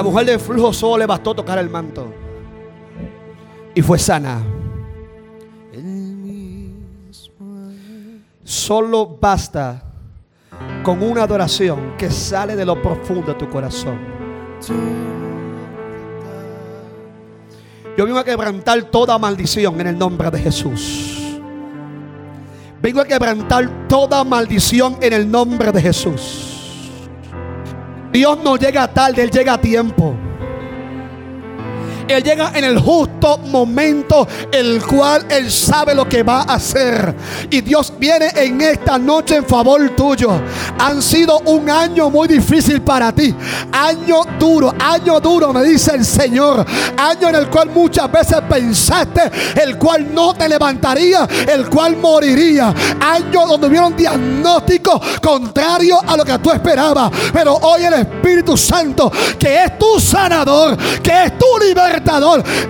la 0.00 0.04
mujer 0.04 0.24
del 0.24 0.40
flujo 0.40 0.72
solo 0.72 0.96
le 0.96 1.04
bastó 1.04 1.34
tocar 1.34 1.58
el 1.58 1.68
manto. 1.68 2.10
Y 3.74 3.82
fue 3.82 3.98
sana. 3.98 4.40
Solo 8.42 9.18
basta 9.20 9.82
con 10.82 11.02
una 11.02 11.24
adoración 11.24 11.98
que 11.98 12.10
sale 12.10 12.56
de 12.56 12.64
lo 12.64 12.80
profundo 12.80 13.26
de 13.26 13.34
tu 13.34 13.46
corazón. 13.50 13.98
Yo 17.98 18.06
vengo 18.06 18.18
a 18.20 18.24
quebrantar 18.24 18.82
toda 18.84 19.18
maldición 19.18 19.78
en 19.82 19.88
el 19.88 19.98
nombre 19.98 20.30
de 20.30 20.38
Jesús. 20.38 21.38
Vengo 22.80 23.02
a 23.02 23.04
quebrantar 23.04 23.86
toda 23.86 24.24
maldición 24.24 24.96
en 25.02 25.12
el 25.12 25.30
nombre 25.30 25.70
de 25.70 25.82
Jesús. 25.82 26.49
Dios 28.12 28.38
no 28.42 28.56
llega 28.56 28.88
tarde, 28.88 29.22
Él 29.22 29.30
llega 29.30 29.54
a 29.54 29.60
tiempo. 29.60 30.16
Él 32.10 32.24
llega 32.24 32.52
en 32.54 32.64
el 32.64 32.78
justo 32.78 33.38
momento, 33.38 34.26
el 34.50 34.82
cual 34.82 35.26
Él 35.28 35.50
sabe 35.50 35.94
lo 35.94 36.08
que 36.08 36.22
va 36.22 36.40
a 36.40 36.54
hacer. 36.54 37.14
Y 37.50 37.60
Dios 37.60 37.92
viene 37.98 38.30
en 38.34 38.60
esta 38.60 38.98
noche 38.98 39.36
en 39.36 39.44
favor 39.44 39.90
tuyo. 39.90 40.30
Han 40.78 41.00
sido 41.02 41.38
un 41.40 41.70
año 41.70 42.10
muy 42.10 42.26
difícil 42.26 42.82
para 42.82 43.12
ti. 43.12 43.34
Año 43.72 44.22
duro, 44.38 44.74
año 44.78 45.20
duro, 45.20 45.52
me 45.52 45.62
dice 45.62 45.94
el 45.94 46.04
Señor. 46.04 46.66
Año 46.96 47.28
en 47.28 47.34
el 47.36 47.48
cual 47.48 47.70
muchas 47.70 48.10
veces 48.10 48.38
pensaste, 48.48 49.30
el 49.62 49.78
cual 49.78 50.12
no 50.12 50.34
te 50.34 50.48
levantaría, 50.48 51.28
el 51.48 51.68
cual 51.68 51.96
moriría. 51.96 52.74
Año 53.00 53.46
donde 53.46 53.68
hubieron 53.68 53.96
diagnósticos 53.96 55.00
contrarios 55.20 56.00
a 56.06 56.16
lo 56.16 56.24
que 56.24 56.38
tú 56.38 56.50
esperabas. 56.50 57.10
Pero 57.32 57.54
hoy 57.54 57.84
el 57.84 57.94
Espíritu 57.94 58.56
Santo, 58.56 59.12
que 59.38 59.64
es 59.64 59.78
tu 59.78 60.00
sanador, 60.00 60.76
que 61.02 61.24
es 61.24 61.38
tu 61.38 61.46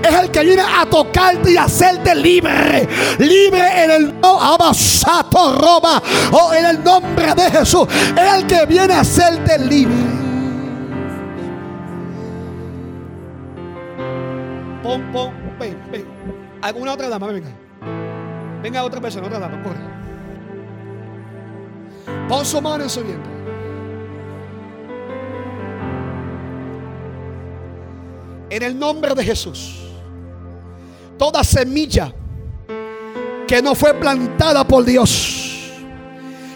es 0.02 0.14
el 0.14 0.30
que 0.30 0.44
viene 0.44 0.62
a 0.62 0.84
tocarte 0.86 1.52
y 1.52 1.56
hacerte 1.56 2.14
libre. 2.14 2.88
Libre 3.18 3.84
en 3.84 3.90
el 3.90 4.14
Abasato 4.22 5.56
Roba 5.58 6.02
o 6.32 6.52
en 6.52 6.66
el 6.66 6.84
nombre 6.84 7.34
de 7.34 7.50
Jesús. 7.50 7.86
Es 8.16 8.34
el 8.34 8.46
que 8.46 8.66
viene 8.66 8.94
a 8.94 9.00
hacerte 9.00 9.58
libre. 9.58 9.94
Pon, 14.82 15.02
pon, 15.12 15.32
ven, 15.58 15.78
ven. 15.90 16.06
¿Alguna 16.62 16.94
otra 16.94 17.08
dama? 17.08 17.26
Venga. 17.28 17.50
Venga 18.62 18.84
otra 18.84 19.00
persona, 19.00 19.26
otra 19.26 19.38
dama, 19.38 19.62
corre. 19.62 19.80
Pon 22.28 22.44
su 22.44 22.60
mano 22.60 22.84
en 22.84 22.90
su 22.90 23.02
vientre. 23.02 23.39
En 28.50 28.62
el 28.62 28.78
nombre 28.78 29.14
de 29.14 29.24
Jesús. 29.24 29.76
toda 31.16 31.44
semilla 31.44 32.12
que 33.46 33.60
no 33.60 33.74
fue 33.74 33.92
plantada 33.94 34.66
por 34.66 34.84
Dios, 34.84 35.70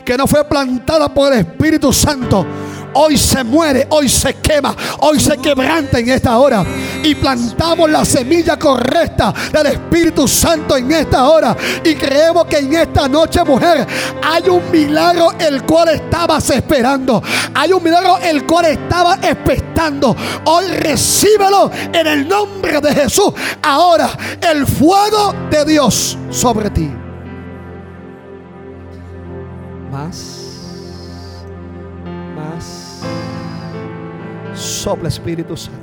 que 0.04 0.16
no 0.16 0.26
fue 0.26 0.44
plantada 0.44 1.12
por 1.12 1.32
el 1.32 1.40
Espíritu 1.40 1.92
Santo, 1.92 2.46
hoy 2.94 3.16
se 3.16 3.44
muere, 3.44 3.86
hoy 3.90 4.08
se 4.08 4.34
quema, 4.34 4.74
hoy 5.00 5.20
se 5.20 5.36
quebranta 5.38 5.98
en 5.98 6.08
esta 6.08 6.38
hora. 6.38 6.64
Y 7.02 7.14
plantamos 7.14 7.90
la 7.90 8.04
semilla 8.04 8.58
correcta 8.58 9.32
del 9.52 9.66
Espíritu 9.66 10.26
Santo 10.26 10.76
en 10.76 10.90
esta 10.90 11.28
hora. 11.28 11.56
Y 11.84 11.94
creemos 11.94 12.46
que 12.46 12.58
en 12.58 12.74
esta 12.74 13.08
noche, 13.08 13.44
mujer, 13.44 13.86
hay 14.22 14.48
un 14.48 14.70
milagro 14.70 15.32
el 15.38 15.62
cual 15.64 15.90
estabas 15.90 16.48
esperando. 16.50 17.22
Hay 17.54 17.72
un 17.72 17.82
milagro 17.82 18.18
el 18.18 18.46
cual 18.46 18.66
estabas 18.66 19.18
expectando. 19.22 20.16
Hoy 20.44 20.66
recíbelo 20.68 21.70
en 21.92 22.06
el 22.06 22.28
nombre 22.28 22.80
de 22.80 22.94
Jesús. 22.94 23.32
Ahora, 23.62 24.08
el 24.40 24.66
fuego 24.66 25.34
de 25.50 25.64
Dios 25.64 26.16
sobre 26.30 26.70
ti. 26.70 26.90
Más. 29.90 30.33
Sopla 34.84 35.08
Espíritu 35.08 35.56
Santo. 35.56 35.80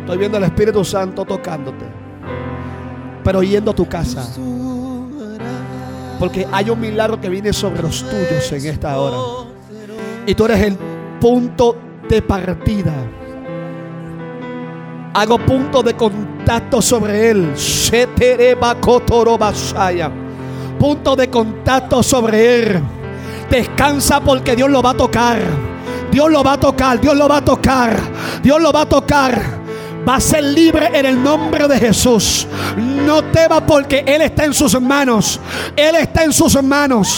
Estoy 0.00 0.16
viendo 0.16 0.38
al 0.38 0.44
Espíritu 0.44 0.82
Santo 0.86 1.26
tocándote. 1.26 1.84
Pero 3.22 3.42
yendo 3.42 3.72
a 3.72 3.74
tu 3.74 3.86
casa. 3.86 4.26
Porque 6.18 6.48
hay 6.50 6.70
un 6.70 6.80
milagro 6.80 7.20
que 7.20 7.28
viene 7.28 7.52
sobre 7.52 7.82
los 7.82 8.02
tuyos 8.02 8.50
en 8.52 8.64
esta 8.64 8.98
hora. 8.98 9.50
Y 10.26 10.34
tú 10.34 10.46
eres 10.46 10.62
el 10.62 10.78
punto 11.20 11.76
de 12.08 12.22
partida. 12.22 12.94
Hago 15.12 15.38
punto 15.38 15.82
de 15.82 15.92
contacto 15.92 16.80
sobre 16.80 17.32
él. 17.32 17.52
Punto 20.78 21.16
de 21.16 21.28
contacto 21.28 22.02
sobre 22.02 22.62
él. 22.62 22.82
Descansa 23.50 24.20
porque 24.20 24.56
Dios 24.56 24.70
lo 24.70 24.80
va 24.80 24.92
a 24.92 24.96
tocar. 24.96 25.75
Dios 26.16 26.30
lo 26.30 26.42
va 26.42 26.54
a 26.54 26.58
tocar. 26.58 26.98
Dios 26.98 27.14
lo 27.14 27.28
va 27.28 27.36
a 27.36 27.44
tocar. 27.44 27.94
Dios 28.42 28.58
lo 28.58 28.72
va 28.72 28.80
a 28.80 28.88
tocar 28.88 29.66
va 30.08 30.14
a 30.14 30.20
ser 30.20 30.44
libre 30.44 30.88
en 30.94 31.04
el 31.04 31.20
nombre 31.20 31.66
de 31.66 31.78
Jesús. 31.78 32.46
No 33.04 33.24
temas 33.24 33.62
porque 33.66 34.04
Él 34.06 34.22
está 34.22 34.44
en 34.44 34.54
sus 34.54 34.80
manos. 34.80 35.40
Él 35.74 35.96
está 35.96 36.22
en 36.22 36.32
sus 36.32 36.62
manos. 36.62 37.08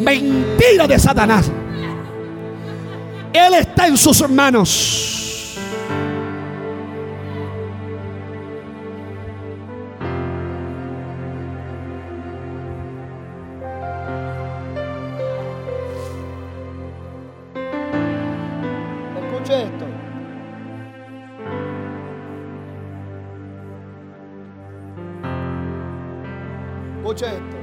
Mentira 0.00 0.88
de 0.88 0.98
Satanás. 0.98 1.50
Él 3.32 3.54
está 3.54 3.86
en 3.86 3.96
sus 3.98 4.28
manos. 4.28 5.23
Escuche 27.04 27.26
esto. 27.26 27.56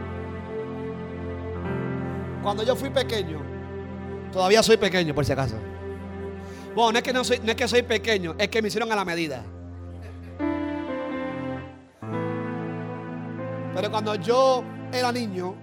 Cuando 2.43 2.61
yo 2.61 2.75
fui 2.75 2.91
pequeño, 2.91 3.41
todavía 4.31 4.61
soy 4.61 4.77
pequeño 4.77 5.15
por 5.15 5.25
si 5.25 5.31
acaso. 5.31 5.55
Bueno, 6.75 6.91
no 6.91 6.97
es 6.99 7.03
que 7.03 7.11
no 7.11 7.23
soy, 7.23 7.39
no 7.39 7.49
es 7.49 7.55
que 7.55 7.67
soy 7.67 7.81
pequeño, 7.81 8.35
es 8.37 8.49
que 8.49 8.61
me 8.61 8.67
hicieron 8.67 8.91
a 8.91 8.95
la 8.95 9.03
medida. 9.03 9.43
Pero 13.73 13.89
cuando 13.89 14.13
yo 14.13 14.63
era 14.93 15.11
niño, 15.11 15.55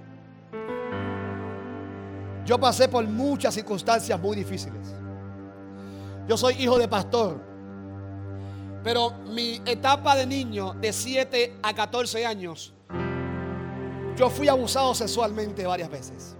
yo 2.45 2.59
pasé 2.59 2.89
por 2.89 3.07
muchas 3.07 3.55
circunstancias 3.55 4.19
muy 4.19 4.37
difíciles. 4.39 4.93
Yo 6.27 6.37
soy 6.37 6.55
hijo 6.55 6.81
de 6.81 6.89
pastor. 6.89 7.41
Pero 8.83 9.13
mi 9.29 9.63
etapa 9.65 10.17
de 10.17 10.27
niño, 10.27 10.75
de 10.81 10.93
7 10.93 11.59
a 11.63 11.73
14 11.73 12.27
años, 12.27 12.75
yo 14.19 14.29
fui 14.29 14.49
abusado 14.49 14.97
sexualmente 14.97 15.65
varias 15.65 15.89
veces. 15.89 16.35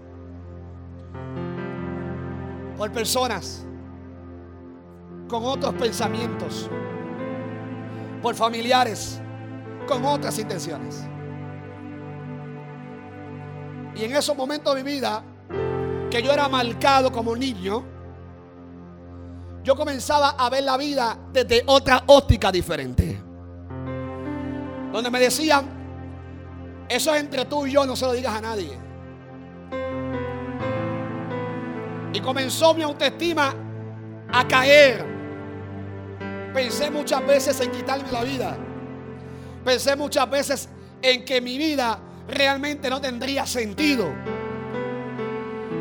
Por 2.77 2.91
personas 2.91 3.65
con 5.29 5.45
otros 5.45 5.73
pensamientos. 5.75 6.69
Por 8.21 8.35
familiares 8.35 9.21
con 9.87 10.05
otras 10.05 10.37
intenciones. 10.37 11.05
Y 13.95 14.03
en 14.03 14.15
esos 14.15 14.35
momentos 14.35 14.75
de 14.75 14.83
mi 14.83 14.91
vida, 14.91 15.23
que 16.11 16.21
yo 16.21 16.33
era 16.33 16.49
marcado 16.49 17.11
como 17.13 17.33
niño, 17.33 17.85
yo 19.63 19.75
comenzaba 19.75 20.31
a 20.31 20.49
ver 20.49 20.63
la 20.63 20.75
vida 20.75 21.17
desde 21.31 21.63
otra 21.65 22.03
óptica 22.07 22.51
diferente. 22.51 23.21
Donde 24.91 25.09
me 25.09 25.19
decían, 25.19 25.78
eso 26.89 27.13
es 27.13 27.21
entre 27.21 27.45
tú 27.45 27.67
y 27.67 27.71
yo, 27.73 27.85
no 27.85 27.95
se 27.95 28.05
lo 28.05 28.13
digas 28.13 28.33
a 28.33 28.41
nadie. 28.41 28.71
Y 32.11 32.19
comenzó 32.19 32.73
mi 32.73 32.81
autoestima 32.81 33.53
a 34.31 34.47
caer. 34.47 35.05
Pensé 36.51 36.89
muchas 36.89 37.25
veces 37.27 37.59
en 37.61 37.71
quitarme 37.71 38.11
la 38.11 38.23
vida. 38.23 38.57
Pensé 39.63 39.95
muchas 39.95 40.27
veces 40.29 40.69
en 40.99 41.23
que 41.23 41.39
mi 41.41 41.59
vida 41.59 41.99
realmente 42.27 42.89
no 42.89 42.99
tendría 42.99 43.45
sentido. 43.45 44.11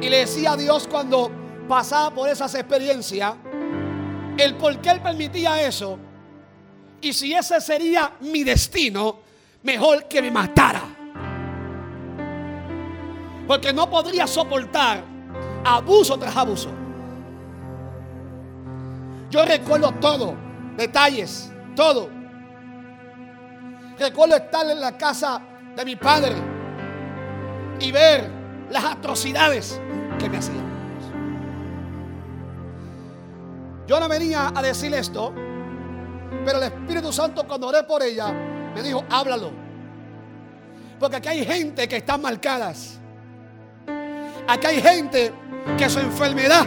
Y 0.02 0.10
le 0.10 0.18
decía 0.18 0.52
a 0.52 0.56
Dios 0.58 0.86
cuando 0.88 1.30
pasaba 1.66 2.14
por 2.14 2.28
esas 2.28 2.54
experiencias, 2.54 3.34
el 4.36 4.56
por 4.56 4.78
qué 4.80 4.90
Él 4.90 5.00
permitía 5.00 5.62
eso. 5.62 5.98
Y 7.00 7.14
si 7.14 7.32
ese 7.32 7.60
sería 7.62 8.12
mi 8.20 8.44
destino, 8.44 9.20
mejor 9.62 10.06
que 10.06 10.20
me 10.20 10.30
matara. 10.30 10.97
Porque 13.48 13.72
no 13.72 13.88
podría 13.88 14.26
soportar 14.26 15.02
abuso 15.64 16.18
tras 16.18 16.36
abuso. 16.36 16.68
Yo 19.30 19.44
recuerdo 19.46 19.90
todo, 19.92 20.34
detalles, 20.76 21.50
todo. 21.74 22.10
Recuerdo 23.98 24.36
estar 24.36 24.68
en 24.70 24.80
la 24.80 24.96
casa 24.96 25.40
de 25.74 25.84
mi 25.84 25.96
padre 25.96 26.34
y 27.80 27.90
ver 27.90 28.30
las 28.70 28.84
atrocidades 28.84 29.80
que 30.18 30.28
me 30.28 30.36
hacían. 30.36 30.68
Yo 33.86 33.98
no 33.98 34.08
venía 34.10 34.52
a 34.54 34.60
decir 34.60 34.92
esto, 34.92 35.32
pero 36.44 36.58
el 36.58 36.64
Espíritu 36.64 37.10
Santo 37.10 37.46
cuando 37.46 37.68
oré 37.68 37.82
por 37.84 38.02
ella 38.02 38.30
me 38.74 38.82
dijo, 38.82 39.02
háblalo. 39.08 39.50
Porque 41.00 41.16
aquí 41.16 41.28
hay 41.28 41.46
gente 41.46 41.88
que 41.88 41.96
están 41.96 42.20
marcadas. 42.20 42.97
Aquí 44.48 44.66
hay 44.66 44.80
gente 44.80 45.30
que 45.76 45.90
su 45.90 45.98
enfermedad, 45.98 46.66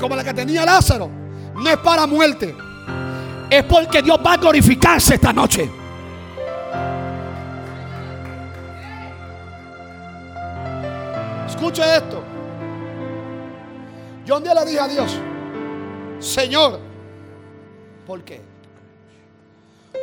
como 0.00 0.16
la 0.16 0.24
que 0.24 0.32
tenía 0.32 0.64
Lázaro, 0.64 1.10
no 1.54 1.68
es 1.68 1.76
para 1.76 2.06
muerte. 2.06 2.56
Es 3.50 3.62
porque 3.64 4.00
Dios 4.00 4.18
va 4.24 4.32
a 4.32 4.36
glorificarse 4.38 5.16
esta 5.16 5.34
noche. 5.34 5.70
Escuche 11.46 11.82
esto. 11.94 12.24
Yo 14.24 14.38
un 14.38 14.42
día 14.42 14.54
le 14.54 14.64
dije 14.64 14.80
a 14.80 14.88
Dios, 14.88 15.14
Señor, 16.18 16.80
¿por 18.06 18.24
qué? 18.24 18.40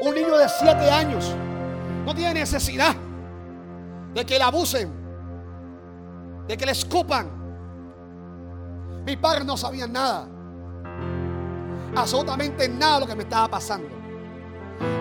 Un 0.03 0.13
niño 0.13 0.37
de 0.37 0.47
siete 0.47 0.91
años 0.91 1.33
no 2.05 2.13
tiene 2.13 2.35
necesidad 2.35 2.95
de 4.13 4.23
que 4.23 4.37
le 4.37 4.43
abusen, 4.43 5.02
de 6.47 6.57
que 6.57 6.65
le 6.65 6.71
escupan. 6.71 7.31
Mis 9.05 9.17
padres 9.17 9.45
no 9.45 9.57
sabían 9.57 9.91
nada, 9.91 10.27
absolutamente 11.95 12.69
nada 12.69 12.95
de 12.95 12.99
lo 13.01 13.07
que 13.07 13.15
me 13.15 13.23
estaba 13.23 13.49
pasando. 13.49 13.89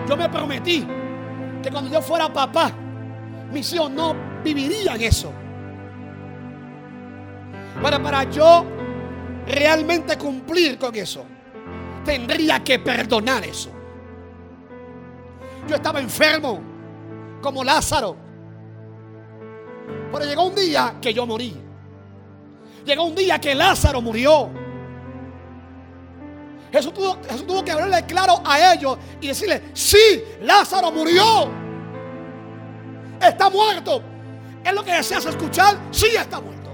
Yo 0.07 0.17
me 0.17 0.29
prometí 0.29 0.85
que 1.61 1.71
cuando 1.71 1.89
yo 1.89 2.01
fuera 2.01 2.31
papá, 2.31 2.71
mis 3.51 3.71
hijos 3.73 3.89
no 3.89 4.15
vivirían 4.43 5.01
eso. 5.01 5.31
Pero 7.81 8.03
para 8.03 8.23
yo 8.25 8.65
realmente 9.47 10.17
cumplir 10.17 10.77
con 10.77 10.95
eso, 10.95 11.25
tendría 12.03 12.63
que 12.63 12.79
perdonar 12.79 13.43
eso. 13.45 13.71
Yo 15.67 15.75
estaba 15.75 15.99
enfermo, 15.99 16.59
como 17.41 17.63
Lázaro. 17.63 18.17
Pero 20.13 20.25
llegó 20.25 20.43
un 20.43 20.53
día 20.53 20.95
que 21.01 21.11
yo 21.11 21.25
morí. 21.25 21.59
Llegó 22.85 23.05
un 23.05 23.15
día 23.15 23.39
que 23.41 23.55
Lázaro 23.55 23.99
murió. 23.99 24.51
Jesús 26.71 26.93
tuvo, 26.93 27.63
que 27.63 27.71
hablarle 27.71 28.05
claro 28.05 28.41
a 28.45 28.73
ellos 28.73 28.97
y 29.19 29.27
decirle, 29.27 29.71
sí, 29.73 30.23
Lázaro 30.41 30.91
murió. 30.91 31.49
Está 33.19 33.49
muerto. 33.49 34.03
Es 34.63 34.73
lo 34.73 34.83
que 34.83 34.93
deseas 34.93 35.25
escuchar. 35.25 35.77
Sí, 35.89 36.07
está 36.15 36.39
muerto. 36.39 36.69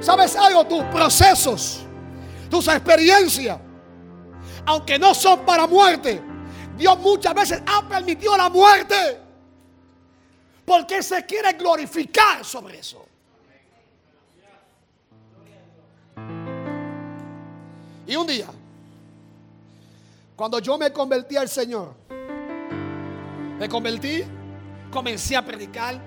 ¿Sabes 0.00 0.36
algo? 0.36 0.64
Tus 0.64 0.84
procesos, 0.84 1.80
tus 2.50 2.68
experiencias, 2.68 3.58
aunque 4.66 4.98
no 4.98 5.14
son 5.14 5.40
para 5.40 5.66
muerte, 5.66 6.22
Dios 6.76 6.98
muchas 6.98 7.34
veces 7.34 7.62
ha 7.66 7.88
permitido 7.88 8.36
la 8.36 8.50
muerte. 8.50 9.27
Porque 10.68 11.02
se 11.02 11.24
quiere 11.24 11.54
glorificar 11.54 12.44
sobre 12.44 12.80
eso. 12.80 13.06
Y 18.06 18.14
un 18.14 18.26
día, 18.26 18.48
cuando 20.36 20.58
yo 20.58 20.76
me 20.76 20.92
convertí 20.92 21.38
al 21.38 21.48
Señor, 21.48 21.94
me 23.58 23.66
convertí, 23.66 24.22
comencé 24.90 25.36
a 25.36 25.42
predicar 25.44 25.98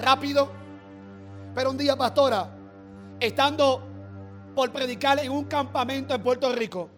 rápido. 0.00 0.50
Pero 1.54 1.70
un 1.70 1.76
día, 1.76 1.94
pastora, 1.94 2.48
estando 3.20 3.82
por 4.54 4.72
predicar 4.72 5.18
en 5.18 5.30
un 5.30 5.44
campamento 5.44 6.14
en 6.14 6.22
Puerto 6.22 6.50
Rico, 6.54 6.88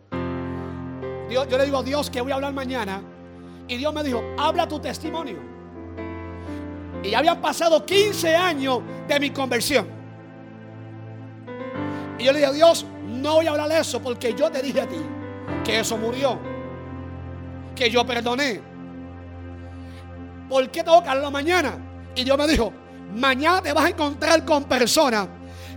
yo 1.28 1.44
le 1.44 1.64
digo 1.64 1.78
a 1.78 1.82
Dios 1.82 2.10
que 2.10 2.20
voy 2.20 2.30
a 2.30 2.36
hablar 2.36 2.52
mañana. 2.52 3.02
Y 3.66 3.76
Dios 3.76 3.92
me 3.92 4.04
dijo, 4.04 4.22
habla 4.38 4.68
tu 4.68 4.78
testimonio. 4.78 5.57
Y 7.02 7.10
ya 7.10 7.18
habían 7.18 7.40
pasado 7.40 7.84
15 7.84 8.34
años 8.34 8.80
de 9.06 9.20
mi 9.20 9.30
conversión. 9.30 9.86
Y 12.18 12.24
yo 12.24 12.32
le 12.32 12.38
dije 12.38 12.50
a 12.50 12.52
Dios, 12.52 12.84
no 13.06 13.34
voy 13.34 13.46
a 13.46 13.50
hablar 13.50 13.68
de 13.68 13.78
eso 13.78 14.00
porque 14.00 14.34
yo 14.34 14.50
te 14.50 14.62
dije 14.62 14.80
a 14.80 14.88
ti 14.88 14.96
que 15.64 15.80
eso 15.80 15.96
murió. 15.96 16.38
Que 17.74 17.90
yo 17.90 18.04
perdoné. 18.04 18.60
¿Por 20.48 20.68
qué 20.70 20.82
tengo 20.82 21.02
que 21.02 21.08
hablarlo 21.08 21.30
mañana? 21.30 21.78
Y 22.14 22.24
Dios 22.24 22.36
me 22.36 22.46
dijo, 22.48 22.72
mañana 23.14 23.62
te 23.62 23.72
vas 23.72 23.84
a 23.84 23.88
encontrar 23.90 24.44
con 24.44 24.64
personas 24.64 25.28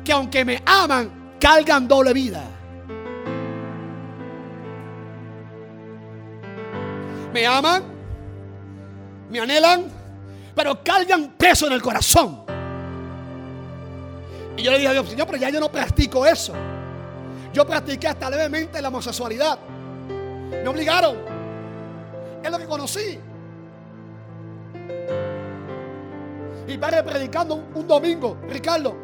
que 0.04 0.12
aunque 0.12 0.44
me 0.44 0.62
aman, 0.66 1.36
cargan 1.40 1.88
doble 1.88 2.14
vida. 2.14 2.44
Me 7.34 7.46
aman, 7.46 7.84
me 9.30 9.40
anhelan, 9.40 10.01
pero 10.56 10.84
cargan 10.84 11.34
peso 11.38 11.68
en 11.68 11.74
el 11.74 11.82
corazón. 11.82 12.44
Y 14.58 14.64
yo 14.64 14.72
le 14.72 14.78
dije 14.78 14.90
a 14.90 14.94
Dios, 14.94 15.10
Señor, 15.10 15.28
pero 15.28 15.40
ya 15.40 15.50
yo 15.50 15.60
no 15.60 15.72
practico 15.72 16.26
eso. 16.26 16.54
Yo 17.54 17.66
practiqué 17.66 18.08
hasta 18.08 18.30
levemente 18.30 18.82
la 18.82 18.90
homosexualidad. 18.90 19.60
Me 20.50 20.68
obligaron. 20.68 21.18
Es 22.44 22.52
lo 22.52 22.58
que 22.58 22.66
conocí. 22.66 23.20
Y 26.68 26.78
padre 26.78 27.04
predicando 27.04 27.56
un, 27.56 27.66
un, 27.76 27.88
domingo, 27.88 28.38
Ricardo, 28.48 28.96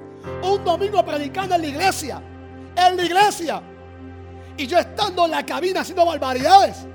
un 0.43 0.63
domingo 0.63 1.03
predicando 1.03 1.55
en 1.55 1.61
la 1.61 1.67
iglesia, 1.67 2.21
en 2.75 2.97
la 2.97 3.03
iglesia. 3.03 3.61
Y 4.55 4.67
yo 4.67 4.77
estando 4.77 5.25
en 5.25 5.31
la 5.31 5.45
cabina 5.45 5.81
haciendo 5.81 6.05
barbaridades. 6.05 6.85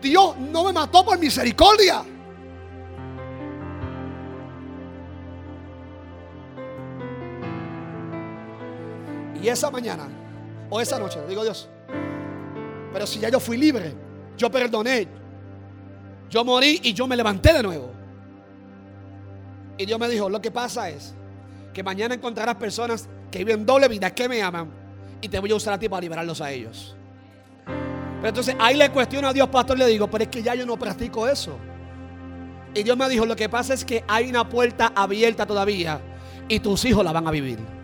Dios 0.00 0.36
no 0.36 0.64
me 0.64 0.72
mató 0.72 1.04
por 1.04 1.18
misericordia. 1.18 2.04
Y 9.44 9.48
esa 9.50 9.70
mañana, 9.70 10.08
o 10.70 10.80
esa 10.80 10.98
noche, 10.98 11.18
digo 11.28 11.42
Dios, 11.42 11.68
pero 12.94 13.06
si 13.06 13.20
ya 13.20 13.28
yo 13.28 13.38
fui 13.38 13.58
libre, 13.58 13.92
yo 14.38 14.50
perdoné, 14.50 15.06
yo 16.30 16.42
morí 16.46 16.80
y 16.82 16.94
yo 16.94 17.06
me 17.06 17.14
levanté 17.14 17.52
de 17.52 17.62
nuevo. 17.62 17.90
Y 19.76 19.84
Dios 19.84 20.00
me 20.00 20.08
dijo, 20.08 20.30
lo 20.30 20.40
que 20.40 20.50
pasa 20.50 20.88
es 20.88 21.14
que 21.74 21.82
mañana 21.82 22.14
encontrarás 22.14 22.54
personas 22.54 23.06
que 23.30 23.40
viven 23.40 23.66
doble 23.66 23.86
vida, 23.86 24.14
que 24.14 24.30
me 24.30 24.40
aman, 24.40 24.70
y 25.20 25.28
te 25.28 25.38
voy 25.38 25.52
a 25.52 25.56
usar 25.56 25.74
a 25.74 25.78
ti 25.78 25.90
para 25.90 26.00
liberarlos 26.00 26.40
a 26.40 26.50
ellos. 26.50 26.96
Pero 27.66 28.28
entonces 28.28 28.56
ahí 28.58 28.78
le 28.78 28.88
cuestiono 28.88 29.28
a 29.28 29.34
Dios, 29.34 29.46
pastor, 29.50 29.76
le 29.76 29.86
digo, 29.88 30.08
pero 30.08 30.24
es 30.24 30.30
que 30.30 30.42
ya 30.42 30.54
yo 30.54 30.64
no 30.64 30.78
practico 30.78 31.28
eso. 31.28 31.58
Y 32.74 32.82
Dios 32.82 32.96
me 32.96 33.06
dijo, 33.10 33.26
lo 33.26 33.36
que 33.36 33.50
pasa 33.50 33.74
es 33.74 33.84
que 33.84 34.04
hay 34.08 34.30
una 34.30 34.48
puerta 34.48 34.90
abierta 34.96 35.44
todavía 35.44 36.00
y 36.48 36.60
tus 36.60 36.82
hijos 36.86 37.04
la 37.04 37.12
van 37.12 37.28
a 37.28 37.30
vivir. 37.30 37.83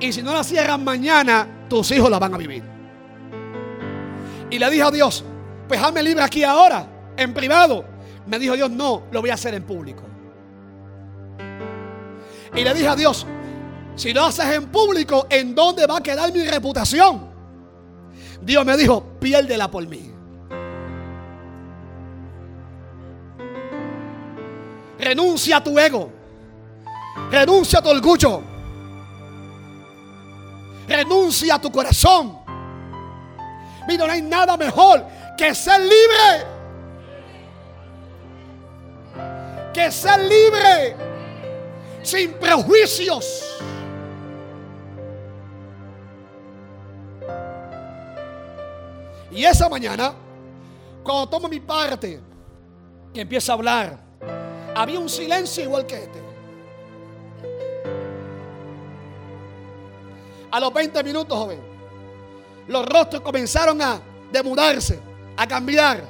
Y 0.00 0.12
si 0.12 0.22
no 0.22 0.32
la 0.32 0.44
cierran 0.44 0.84
mañana, 0.84 1.66
tus 1.68 1.90
hijos 1.90 2.10
la 2.10 2.18
van 2.18 2.34
a 2.34 2.38
vivir. 2.38 2.62
Y 4.50 4.58
le 4.58 4.70
dije 4.70 4.82
a 4.82 4.90
Dios, 4.90 5.24
pues 5.66 5.80
hazme 5.82 6.02
libre 6.02 6.22
aquí 6.22 6.44
ahora, 6.44 6.86
en 7.16 7.34
privado. 7.34 7.84
Me 8.26 8.38
dijo 8.38 8.54
Dios, 8.54 8.70
no, 8.70 9.04
lo 9.10 9.20
voy 9.20 9.30
a 9.30 9.34
hacer 9.34 9.54
en 9.54 9.64
público. 9.64 10.02
Y 12.54 12.64
le 12.64 12.74
dije 12.74 12.88
a 12.88 12.96
Dios, 12.96 13.26
si 13.94 14.12
lo 14.12 14.24
haces 14.24 14.46
en 14.46 14.66
público, 14.66 15.26
¿en 15.28 15.54
dónde 15.54 15.86
va 15.86 15.98
a 15.98 16.02
quedar 16.02 16.32
mi 16.32 16.44
reputación? 16.44 17.28
Dios 18.40 18.64
me 18.64 18.76
dijo, 18.76 19.02
piérdela 19.20 19.70
por 19.70 19.86
mí. 19.86 20.12
Renuncia 24.98 25.58
a 25.58 25.64
tu 25.64 25.78
ego. 25.78 26.10
Renuncia 27.30 27.78
a 27.80 27.82
tu 27.82 27.90
orgullo. 27.90 28.42
Renuncia 30.88 31.56
a 31.56 31.60
tu 31.60 31.70
corazón. 31.70 32.38
Mira, 33.86 34.06
no 34.06 34.12
hay 34.12 34.22
nada 34.22 34.56
mejor 34.56 35.04
que 35.36 35.54
ser 35.54 35.80
libre. 35.80 36.46
Que 39.72 39.92
ser 39.92 40.20
libre. 40.20 40.96
Sin 42.02 42.32
prejuicios. 42.34 43.44
Y 49.30 49.44
esa 49.44 49.68
mañana, 49.68 50.14
cuando 51.04 51.28
tomo 51.28 51.48
mi 51.48 51.60
parte, 51.60 52.20
que 53.12 53.20
empieza 53.20 53.52
a 53.52 53.54
hablar, 53.54 53.98
había 54.74 54.98
un 54.98 55.08
silencio 55.08 55.64
igual 55.64 55.86
que 55.86 55.96
este. 55.96 56.27
A 60.50 60.60
los 60.60 60.72
20 60.72 61.04
minutos, 61.04 61.36
joven, 61.36 61.60
los 62.68 62.86
rostros 62.86 63.22
comenzaron 63.22 63.80
a 63.82 64.00
demudarse, 64.30 65.00
a 65.36 65.46
cambiar. 65.46 66.04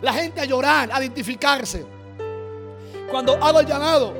La 0.00 0.12
gente 0.12 0.40
a 0.40 0.44
llorar, 0.44 0.90
a 0.92 1.00
identificarse. 1.00 1.84
Cuando 3.10 3.34
hago 3.34 3.60
el 3.60 3.66
llamado, 3.66 4.14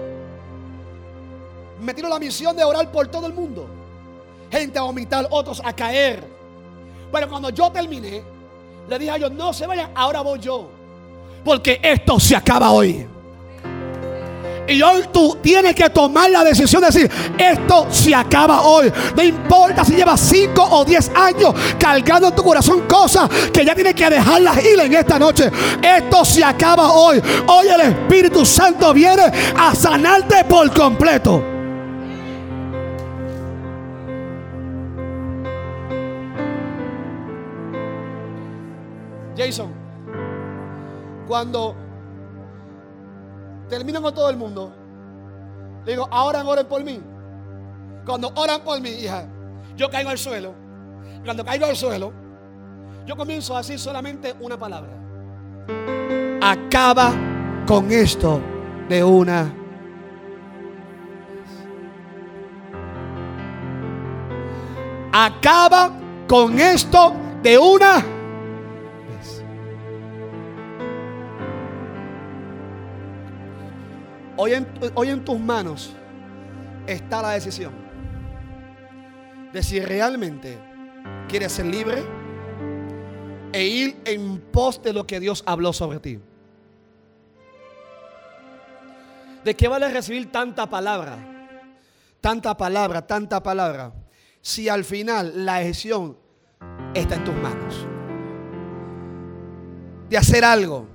me 1.81 1.95
tiro 1.95 2.09
la 2.09 2.19
misión 2.19 2.55
de 2.57 2.65
orar 2.65 2.91
por 2.93 3.09
todo 3.09 3.27
el 3.27 3.33
mundo. 3.33 3.67
Gente 4.51 4.79
a 4.79 4.83
vomitar, 4.83 5.27
otros 5.31 5.63
a 5.65 5.73
caer. 5.73 6.23
Pero 7.11 7.29
cuando 7.29 7.51
yo 7.51 7.71
terminé, 7.71 8.23
le 8.89 8.99
dije 8.99 9.11
a 9.11 9.17
ellos, 9.17 9.33
no 9.33 9.53
se 9.53 9.67
vayan, 9.67 9.91
ahora 9.95 10.21
voy 10.21 10.39
yo. 10.41 10.69
Porque 11.45 11.81
esto 11.83 12.21
se 12.21 12.37
acaba 12.37 12.71
hoy. 12.71 13.09
Y 14.69 14.83
hoy 14.83 15.05
tú 15.13 15.39
tienes 15.43 15.75
que 15.75 15.91
tomar 15.91 16.31
la 16.31 16.45
decisión 16.45 16.81
de 16.83 16.87
decir, 16.89 17.11
esto 17.37 17.87
se 17.91 18.15
acaba 18.15 18.63
hoy. 18.63 18.93
No 19.17 19.23
importa 19.23 19.85
si 19.85 19.95
llevas 19.95 20.21
5 20.21 20.63
o 20.63 20.85
10 20.85 21.11
años 21.15 21.55
cargando 21.79 22.29
en 22.29 22.35
tu 22.35 22.43
corazón 22.43 22.83
cosas 22.89 23.29
que 23.53 23.65
ya 23.65 23.75
tienes 23.75 23.95
que 23.95 24.09
dejarlas 24.09 24.65
ir 24.65 24.79
en 24.79 24.95
esta 24.95 25.19
noche. 25.19 25.51
Esto 25.83 26.25
se 26.25 26.45
acaba 26.45 26.93
hoy. 26.93 27.21
Hoy 27.47 27.69
el 27.69 27.81
Espíritu 27.81 28.47
Santo 28.47 28.93
viene 28.95 29.25
a 29.57 29.75
sanarte 29.75 30.45
por 30.45 30.73
completo. 30.73 31.43
Jason, 39.37 39.73
cuando 41.27 41.75
termino 43.71 44.03
con 44.03 44.13
todo 44.13 44.29
el 44.29 44.37
mundo, 44.37 44.73
le 45.87 45.93
digo, 45.93 46.07
ahora 46.11 46.45
oren 46.45 46.67
por 46.67 46.85
mí. 46.85 47.01
Cuando 48.05 48.33
oran 48.35 48.61
por 48.63 48.81
mí, 48.81 48.91
hija, 48.91 49.27
yo 49.77 49.89
caigo 49.89 50.11
al 50.11 50.19
suelo. 50.19 50.55
Cuando 51.25 51.45
caigo 51.45 51.65
al 51.65 51.77
suelo, 51.77 52.13
yo 53.07 53.17
comienzo 53.17 53.55
a 53.55 53.59
decir 53.59 53.79
solamente 53.79 54.35
una 54.41 54.59
palabra. 54.59 54.91
Acaba 56.43 57.13
con 57.67 57.91
esto 57.91 58.41
de 58.89 59.05
una 59.05 59.55
Acaba 65.13 65.91
con 66.29 66.61
esto 66.61 67.13
de 67.43 67.59
una 67.59 68.05
Hoy 74.43 74.55
en, 74.55 74.67
hoy 74.95 75.11
en 75.11 75.23
tus 75.23 75.39
manos 75.39 75.93
está 76.87 77.21
la 77.21 77.33
decisión. 77.33 77.75
de 79.53 79.63
si 79.63 79.79
realmente 79.81 80.59
quieres 81.29 81.53
ser 81.53 81.67
libre 81.67 82.03
e 83.53 83.67
ir 83.67 84.01
en 84.07 84.41
pos 84.41 84.83
de 84.83 84.95
lo 84.95 85.07
que 85.07 85.21
Dios 85.21 85.43
habló 85.45 85.75
sobre 85.75 86.01
ti. 86.01 86.19
¿De 89.45 89.55
qué 89.55 89.69
vale 89.69 89.91
recibir 89.91 90.33
tanta 90.33 90.71
palabra? 90.71 91.19
Tanta 92.23 92.57
palabra, 92.57 93.07
tanta 93.07 93.43
palabra. 93.43 93.93
Si 94.41 94.71
al 94.71 94.85
final 94.85 95.45
la 95.45 95.59
decisión 95.59 96.17
está 96.95 97.17
en 97.17 97.25
tus 97.25 97.35
manos. 97.35 97.87
De 100.09 100.17
hacer 100.17 100.47
algo. 100.47 100.87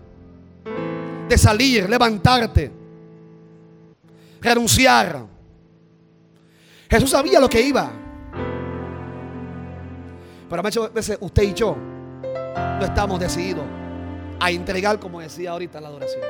De 1.29 1.37
salir, 1.37 1.87
levantarte. 1.87 2.84
Renunciar. 4.45 5.25
Jesús 6.87 7.09
sabía 7.09 7.39
lo 7.39 7.49
que 7.49 7.61
iba. 7.61 7.91
Pero 10.47 10.61
muchas 10.61 10.93
veces 10.93 11.17
usted 11.19 11.41
y 11.41 11.53
yo 11.55 11.75
no 12.53 12.85
estamos 12.85 13.19
decididos 13.19 13.65
a 14.39 14.51
entregar, 14.51 14.99
como 14.99 15.19
decía 15.19 15.49
ahorita, 15.49 15.81
la 15.81 15.87
adoración. 15.87 16.21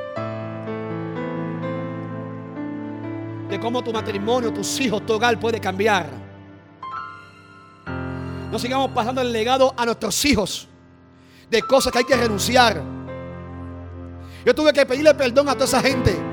De 3.50 3.60
cómo 3.60 3.84
tu 3.84 3.92
matrimonio, 3.92 4.50
tus 4.50 4.80
hijos, 4.80 5.04
tu 5.04 5.12
hogar 5.12 5.38
puede 5.38 5.60
cambiar. 5.60 6.06
No 8.50 8.58
sigamos 8.58 8.92
pasando 8.92 9.20
el 9.20 9.30
legado 9.30 9.74
a 9.76 9.84
nuestros 9.84 10.24
hijos 10.24 10.66
de 11.50 11.60
cosas 11.60 11.92
que 11.92 11.98
hay 11.98 12.04
que 12.04 12.16
renunciar. 12.16 12.82
Yo 14.42 14.54
tuve 14.54 14.72
que 14.72 14.86
pedirle 14.86 15.12
perdón 15.12 15.50
a 15.50 15.52
toda 15.52 15.66
esa 15.66 15.82
gente. 15.82 16.25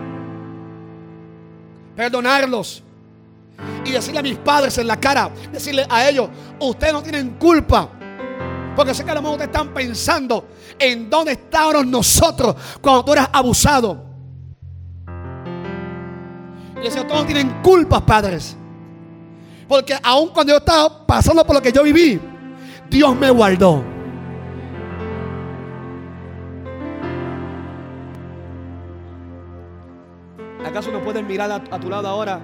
Perdonarlos. 1.95 2.83
Y 3.85 3.91
decirle 3.91 4.19
a 4.19 4.23
mis 4.23 4.37
padres 4.37 4.77
en 4.77 4.87
la 4.87 4.99
cara, 4.99 5.29
decirle 5.51 5.85
a 5.89 6.09
ellos, 6.09 6.29
ustedes 6.59 6.93
no 6.93 7.03
tienen 7.03 7.31
culpa. 7.31 7.89
Porque 8.75 8.93
sé 8.93 9.05
que 9.05 9.11
a 9.11 9.15
lo 9.15 9.21
mejor 9.21 9.33
ustedes 9.33 9.51
están 9.51 9.73
pensando 9.73 10.47
en 10.79 11.09
dónde 11.09 11.33
estábamos 11.33 11.85
nosotros 11.85 12.55
cuando 12.81 13.05
tú 13.05 13.13
eras 13.13 13.29
abusado. 13.31 14.03
Y 16.77 16.85
decía, 16.85 17.07
todos 17.07 17.25
tienen 17.25 17.61
culpas, 17.61 18.01
padres. 18.01 18.57
Porque 19.67 19.95
aun 20.01 20.29
cuando 20.29 20.53
yo 20.53 20.57
estaba 20.57 21.05
pasando 21.05 21.45
por 21.45 21.55
lo 21.55 21.61
que 21.61 21.71
yo 21.71 21.83
viví, 21.83 22.19
Dios 22.89 23.15
me 23.15 23.29
guardó. 23.29 23.92
¿Acaso 30.73 30.91
no 30.91 31.03
puedes 31.03 31.23
mirar 31.23 31.51
a, 31.51 31.57
a 31.57 31.79
tu 31.79 31.87
lado 31.87 32.07
ahora 32.07 32.41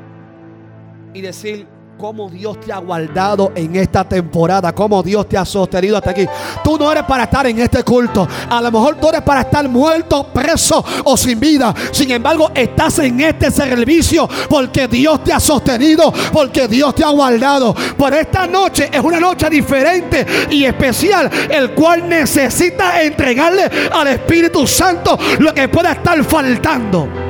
y 1.16 1.22
decir, 1.22 1.66
cómo 2.00 2.30
Dios 2.30 2.60
te 2.62 2.72
ha 2.72 2.78
guardado 2.78 3.52
en 3.56 3.76
esta 3.76 4.08
temporada, 4.08 4.72
cómo 4.74 5.02
Dios 5.02 5.28
te 5.28 5.36
ha 5.36 5.44
sostenido 5.44 5.98
hasta 5.98 6.12
aquí. 6.12 6.28
Tú 6.64 6.78
no 6.78 6.92
eres 6.92 7.06
para 7.06 7.24
estar 7.24 7.46
en 7.48 7.60
este 7.60 7.84
culto. 7.84 8.28
A 8.50 8.62
lo 8.62 8.72
mejor 8.72 8.96
tú 8.96 9.10
eres 9.10 9.22
para 9.22 9.42
estar 9.42 9.68
muerto, 9.68 10.28
preso 10.34 10.84
o 11.04 11.18
sin 11.18 11.40
vida. 11.40 11.74
Sin 11.92 12.10
embargo, 12.12 12.52
estás 12.56 13.00
en 13.00 13.20
este 13.20 13.50
servicio 13.50 14.30
porque 14.48 14.88
Dios 14.88 15.24
te 15.24 15.34
ha 15.34 15.40
sostenido, 15.40 16.14
porque 16.32 16.68
Dios 16.68 16.96
te 16.96 17.04
ha 17.04 17.10
guardado. 17.10 17.76
Por 17.98 18.14
esta 18.14 18.48
noche 18.48 18.90
es 18.94 19.02
una 19.02 19.20
noche 19.20 19.50
diferente 19.50 20.26
y 20.52 20.66
especial, 20.66 21.32
el 21.50 21.72
cual 21.72 22.08
necesita 22.08 23.02
entregarle 23.02 23.70
al 23.92 24.08
Espíritu 24.08 24.68
Santo 24.68 25.18
lo 25.40 25.52
que 25.52 25.68
pueda 25.68 25.92
estar 25.94 26.24
faltando. 26.24 27.29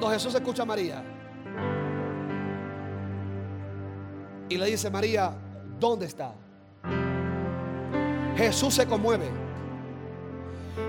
Cuando 0.00 0.18
Jesús 0.18 0.34
escucha 0.34 0.62
a 0.62 0.64
María 0.64 1.02
y 4.48 4.56
le 4.56 4.64
dice, 4.64 4.88
María, 4.88 5.30
¿dónde 5.78 6.06
está? 6.06 6.32
Jesús 8.34 8.72
se 8.72 8.86
conmueve. 8.86 9.28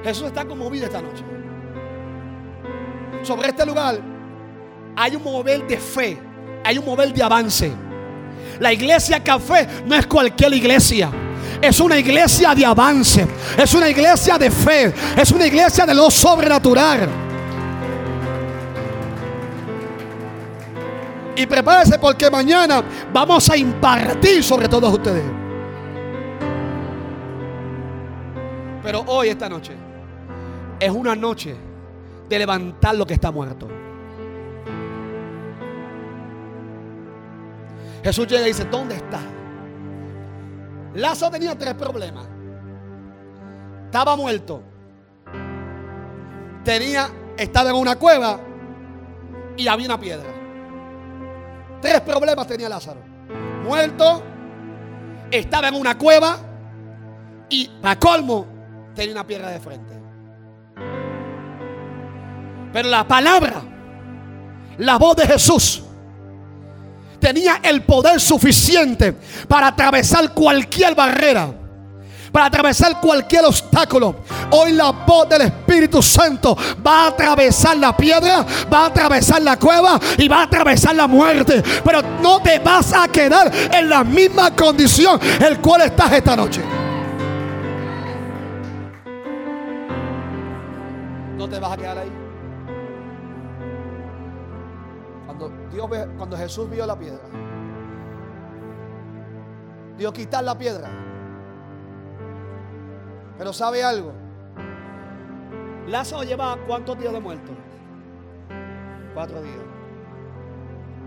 Jesús 0.02 0.28
está 0.28 0.46
conmovido 0.46 0.86
esta 0.86 1.02
noche. 1.02 1.26
Sobre 3.22 3.50
este 3.50 3.66
lugar 3.66 4.00
hay 4.96 5.16
un 5.18 5.24
mover 5.24 5.68
de 5.68 5.78
fe, 5.78 6.18
hay 6.64 6.78
un 6.78 6.86
mover 6.86 7.14
de 7.14 7.22
avance. 7.22 7.70
La 8.62 8.72
iglesia 8.72 9.22
café 9.22 9.68
no 9.86 9.94
es 9.94 10.08
cualquier 10.08 10.54
iglesia. 10.54 11.12
Es 11.62 11.82
una 11.82 12.00
iglesia 12.00 12.56
de 12.56 12.66
avance. 12.66 13.28
Es 13.58 13.74
una 13.74 13.90
iglesia 13.90 14.38
de 14.38 14.50
fe. 14.50 14.94
Es 15.18 15.32
una 15.34 15.48
iglesia 15.48 15.86
de 15.86 15.96
lo 15.96 16.10
sobrenatural. 16.10 17.21
Y 21.36 21.46
prepárese 21.46 21.98
porque 21.98 22.30
mañana 22.30 22.84
vamos 23.14 23.50
a 23.50 23.58
impartir 23.58 24.44
sobre 24.44 24.68
todos 24.68 24.94
ustedes. 24.94 25.24
Pero 28.84 29.04
hoy, 29.08 29.30
esta 29.30 29.48
noche, 29.48 29.74
es 30.80 30.90
una 30.90 31.16
noche 31.16 31.56
de 32.28 32.40
levantar 32.40 32.96
lo 32.96 33.06
que 33.06 33.14
está 33.14 33.32
muerto. 33.32 33.68
Jesús 38.04 38.28
llega 38.28 38.44
y 38.44 38.48
dice, 38.48 38.66
¿dónde 38.66 38.96
está? 38.96 39.20
Lázaro 40.96 41.32
tenía 41.32 41.58
tres 41.58 41.76
problemas. 41.76 42.28
Estaba 43.86 44.16
muerto. 44.16 44.64
Tenía, 46.64 47.10
estaba 47.38 47.70
en 47.70 47.76
una 47.76 47.96
cueva 47.98 48.40
y 49.56 49.68
había 49.68 49.86
una 49.86 50.00
piedra. 50.00 50.41
Tres 51.82 52.02
problemas 52.02 52.48
tenía 52.48 52.70
Lázaro. 52.70 53.02
Muerto, 53.64 54.24
estaba 55.32 55.68
en 55.70 55.76
una 55.76 55.98
cueva 55.98 56.38
y 57.50 57.68
para 57.82 58.00
colmo 58.00 58.46
tenía 58.94 59.14
una 59.14 59.26
piedra 59.26 59.50
de 59.50 59.60
frente. 59.60 59.94
Pero 62.72 62.90
la 62.90 63.06
palabra, 63.08 63.62
la 64.78 64.98
voz 64.98 65.16
de 65.18 65.28
Jesús, 65.28 65.84
tenía 67.20 67.60
el 67.64 67.84
poder 67.84 68.20
suficiente 68.20 69.14
para 69.48 69.68
atravesar 69.68 70.34
cualquier 70.34 70.96
barrera 70.96 71.61
para 72.32 72.46
atravesar 72.46 73.00
cualquier 73.00 73.46
obstáculo. 73.46 74.16
Hoy 74.52 74.72
la 74.74 74.92
voz 74.92 75.28
del 75.30 75.42
Espíritu 75.42 76.02
Santo 76.02 76.56
va 76.86 77.06
a 77.06 77.08
atravesar 77.08 77.78
la 77.78 77.96
piedra, 77.96 78.46
va 78.72 78.84
a 78.84 78.86
atravesar 78.88 79.42
la 79.42 79.58
cueva 79.58 80.00
y 80.18 80.28
va 80.28 80.42
a 80.42 80.44
atravesar 80.44 80.96
la 80.96 81.08
muerte. 81.08 81.62
Pero 81.84 82.02
no 82.22 82.42
te 82.42 82.60
vas 82.60 82.94
a 82.94 83.08
quedar 83.08 83.52
en 83.74 83.90
la 83.90 84.04
misma 84.04 84.56
condición 84.56 85.20
el 85.42 85.60
cual 85.60 85.82
estás 85.82 86.12
esta 86.14 86.36
noche. 86.36 86.62
No 91.38 91.50
te 91.50 91.60
vas 91.60 91.74
a 91.74 91.78
quedar 91.78 91.98
ahí. 91.98 92.12
Cuando, 95.26 95.52
Dios 95.72 95.90
ve, 95.90 96.08
cuando 96.18 96.38
Jesús 96.38 96.70
vio 96.70 96.86
la 96.86 96.98
piedra, 96.98 97.24
Dios 99.98 100.14
quitar 100.14 100.44
la 100.44 100.58
piedra. 100.58 101.01
Pero 103.42 103.54
¿sabe 103.54 103.84
algo? 103.84 104.14
Lázaro 105.88 106.22
lleva 106.22 106.56
cuántos 106.68 106.96
días 107.00 107.12
de 107.12 107.20
muerto? 107.20 107.52
Cuatro 109.16 109.42
días. 109.42 109.66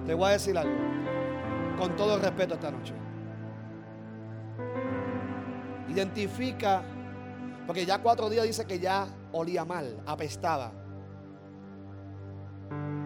Te 0.05 0.14
voy 0.14 0.26
a 0.26 0.32
decir 0.32 0.59
algo. 0.59 0.74
Con 1.78 1.95
todo 1.95 2.16
el 2.16 2.22
respeto 2.22 2.55
esta 2.55 2.72
noche. 2.72 2.93
Identifica, 5.89 6.82
porque 7.68 7.87
ya 7.87 8.03
cuatro 8.03 8.28
días 8.28 8.45
dice 8.45 8.64
que 8.64 8.80
ya 8.80 9.07
olía 9.30 9.64
mal, 9.64 10.03
apestaba. 10.05 10.72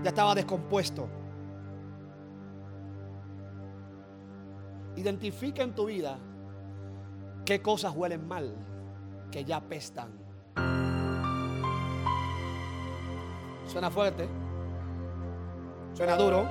Ya 0.04 0.08
estaba 0.08 0.34
descompuesto. 0.34 1.06
Identifica 4.96 5.62
en 5.62 5.74
tu 5.74 5.84
vida 5.84 6.16
qué 7.44 7.60
cosas 7.60 7.94
huelen 7.94 8.26
mal 8.26 8.67
que 9.30 9.44
ya 9.44 9.56
apestan. 9.56 10.10
Suena 13.66 13.90
fuerte, 13.90 14.28
suena 15.92 16.16
duro, 16.16 16.46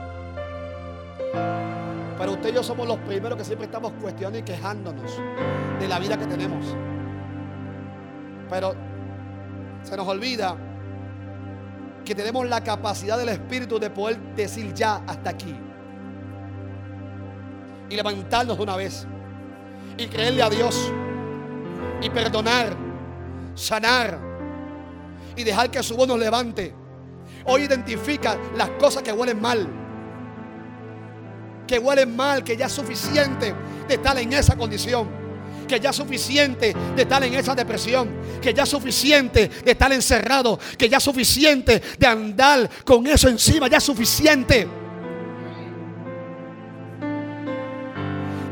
pero 2.17 2.33
usted 2.33 2.49
y 2.49 2.53
yo 2.53 2.63
somos 2.63 2.87
los 2.87 2.97
primeros 2.99 3.37
que 3.37 3.43
siempre 3.43 3.65
estamos 3.65 3.91
cuestionando 4.01 4.39
y 4.39 4.43
quejándonos 4.43 5.19
de 5.79 5.87
la 5.87 5.99
vida 5.99 6.17
que 6.17 6.27
tenemos. 6.27 6.75
Pero 8.49 8.75
se 9.83 9.97
nos 9.97 10.07
olvida 10.07 10.55
que 12.05 12.15
tenemos 12.15 12.47
la 12.47 12.63
capacidad 12.63 13.17
del 13.17 13.29
Espíritu 13.29 13.79
de 13.79 13.89
poder 13.89 14.19
decir 14.35 14.73
ya 14.73 15.01
hasta 15.07 15.31
aquí. 15.31 15.55
Y 17.89 17.95
levantarnos 17.95 18.57
de 18.57 18.63
una 18.63 18.75
vez. 18.75 19.07
Y 19.97 20.07
creerle 20.07 20.43
a 20.43 20.49
Dios 20.49 20.91
y 22.01 22.09
perdonar, 22.09 22.75
sanar 23.55 24.19
y 25.35 25.43
dejar 25.43 25.71
que 25.71 25.81
su 25.83 25.95
voz 25.95 26.07
nos 26.07 26.19
levante. 26.19 26.73
Hoy 27.45 27.63
identifica 27.63 28.37
las 28.55 28.69
cosas 28.71 29.03
que 29.03 29.11
huelen 29.11 29.39
mal. 29.39 29.67
Que 31.65 31.79
huelen 31.79 32.15
mal, 32.15 32.43
que 32.43 32.57
ya 32.57 32.65
es 32.65 32.71
suficiente 32.71 33.53
de 33.87 33.93
estar 33.93 34.17
en 34.17 34.33
esa 34.33 34.55
condición. 34.55 35.07
Que 35.67 35.79
ya 35.79 35.89
es 35.89 35.95
suficiente 35.95 36.73
de 36.95 37.01
estar 37.01 37.23
en 37.23 37.33
esa 37.33 37.53
depresión. 37.53 38.09
Que 38.41 38.53
ya 38.53 38.63
es 38.63 38.69
suficiente 38.69 39.47
de 39.47 39.71
estar 39.71 39.91
encerrado. 39.91 40.59
Que 40.77 40.89
ya 40.89 40.97
es 40.97 41.03
suficiente 41.03 41.81
de 41.97 42.07
andar 42.07 42.69
con 42.85 43.05
eso 43.07 43.29
encima. 43.29 43.67
Ya 43.67 43.77
es 43.77 43.83
suficiente. 43.83 44.67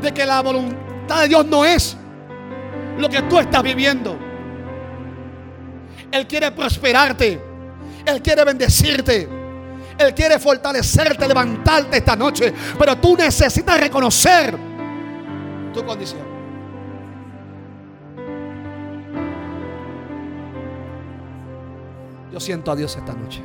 De 0.02 0.12
que 0.12 0.24
la 0.24 0.42
voluntad 0.42 1.22
de 1.22 1.28
Dios 1.28 1.46
no 1.46 1.64
es 1.64 1.96
lo 2.98 3.08
que 3.08 3.22
tú 3.22 3.38
estás 3.38 3.62
viviendo. 3.62 4.16
Él 6.10 6.26
quiere 6.26 6.50
prosperarte. 6.52 7.40
Él 8.04 8.22
quiere 8.22 8.44
bendecirte. 8.44 9.28
Él 9.98 10.14
quiere 10.14 10.38
fortalecerte, 10.38 11.26
levantarte 11.26 11.98
esta 11.98 12.16
noche. 12.16 12.52
Pero 12.78 12.96
tú 12.96 13.16
necesitas 13.16 13.80
reconocer 13.80 14.56
tu 15.72 15.84
condición. 15.84 16.36
Yo 22.32 22.40
siento 22.40 22.70
a 22.70 22.76
Dios 22.76 22.94
esta 22.96 23.14
noche. 23.14 23.40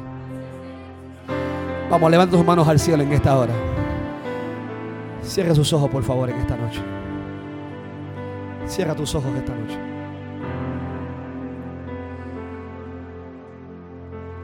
Vamos, 1.89 2.11
levanta 2.11 2.35
tus 2.35 2.45
manos 2.45 2.67
al 2.67 2.79
cielo 2.79 3.03
en 3.03 3.13
esta 3.13 3.37
hora. 3.37 3.53
Cierra 5.23 5.55
sus 5.55 5.71
ojos, 5.71 5.89
por 5.89 6.03
favor, 6.03 6.29
en 6.29 6.37
esta 6.37 6.57
noche. 6.57 6.81
Cierra 8.65 8.95
tus 8.95 9.13
ojos 9.15 9.31
esta 9.35 9.53
noche. 9.55 9.77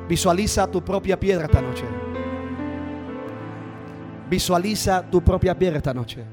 Visualiza 0.08 0.68
tu 0.68 0.84
propia 0.84 1.20
piedra 1.20 1.46
esta 1.46 1.62
noche. 1.62 1.84
Visualiza 4.30 5.04
tu 5.10 5.22
propia 5.22 5.58
piedra 5.58 5.78
esta 5.78 5.94
noche. 5.94 6.24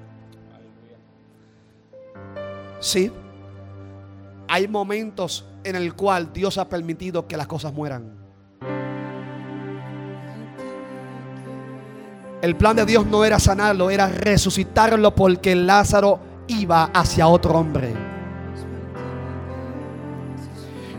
Sí. 2.81 3.11
Hay 4.49 4.69
momentos 4.69 5.45
en 5.65 5.75
el 5.75 5.95
cual 5.95 6.33
Dios 6.33 6.59
ha 6.59 6.69
permitido 6.69 7.27
que 7.27 7.37
las 7.37 7.47
cosas 7.47 7.73
mueran. 7.73 8.13
El 12.43 12.57
plan 12.57 12.77
de 12.77 12.85
Dios 12.85 13.07
no 13.07 13.25
era 13.25 13.39
sanarlo, 13.39 13.89
era 13.89 14.07
resucitarlo 14.07 15.15
porque 15.15 15.55
Lázaro 15.55 16.21
iba 16.47 16.85
hacia 16.93 17.27
otro 17.27 17.55
hombre. 17.55 17.95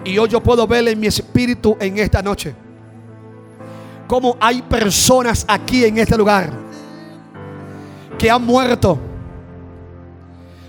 Y 0.03 0.17
hoy 0.17 0.29
yo 0.29 0.41
puedo 0.41 0.67
ver 0.67 0.87
en 0.87 0.99
mi 0.99 1.07
espíritu 1.07 1.75
en 1.79 1.97
esta 1.97 2.21
noche 2.21 2.55
cómo 4.07 4.37
hay 4.39 4.61
personas 4.61 5.45
aquí 5.47 5.83
en 5.83 5.97
este 5.97 6.15
lugar 6.15 6.51
que 8.17 8.29
han 8.29 8.45
muerto 8.45 8.99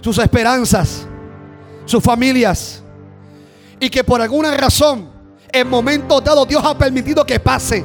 sus 0.01 0.19
esperanzas, 0.19 1.07
sus 1.85 2.03
familias, 2.03 2.83
y 3.79 3.91
que 3.91 4.03
por 4.03 4.23
alguna 4.23 4.57
razón 4.57 5.11
en 5.53 5.69
momentos 5.69 6.23
dados 6.25 6.49
Dios 6.49 6.63
ha 6.65 6.77
permitido 6.77 7.25
que 7.25 7.39
pase. 7.39 7.85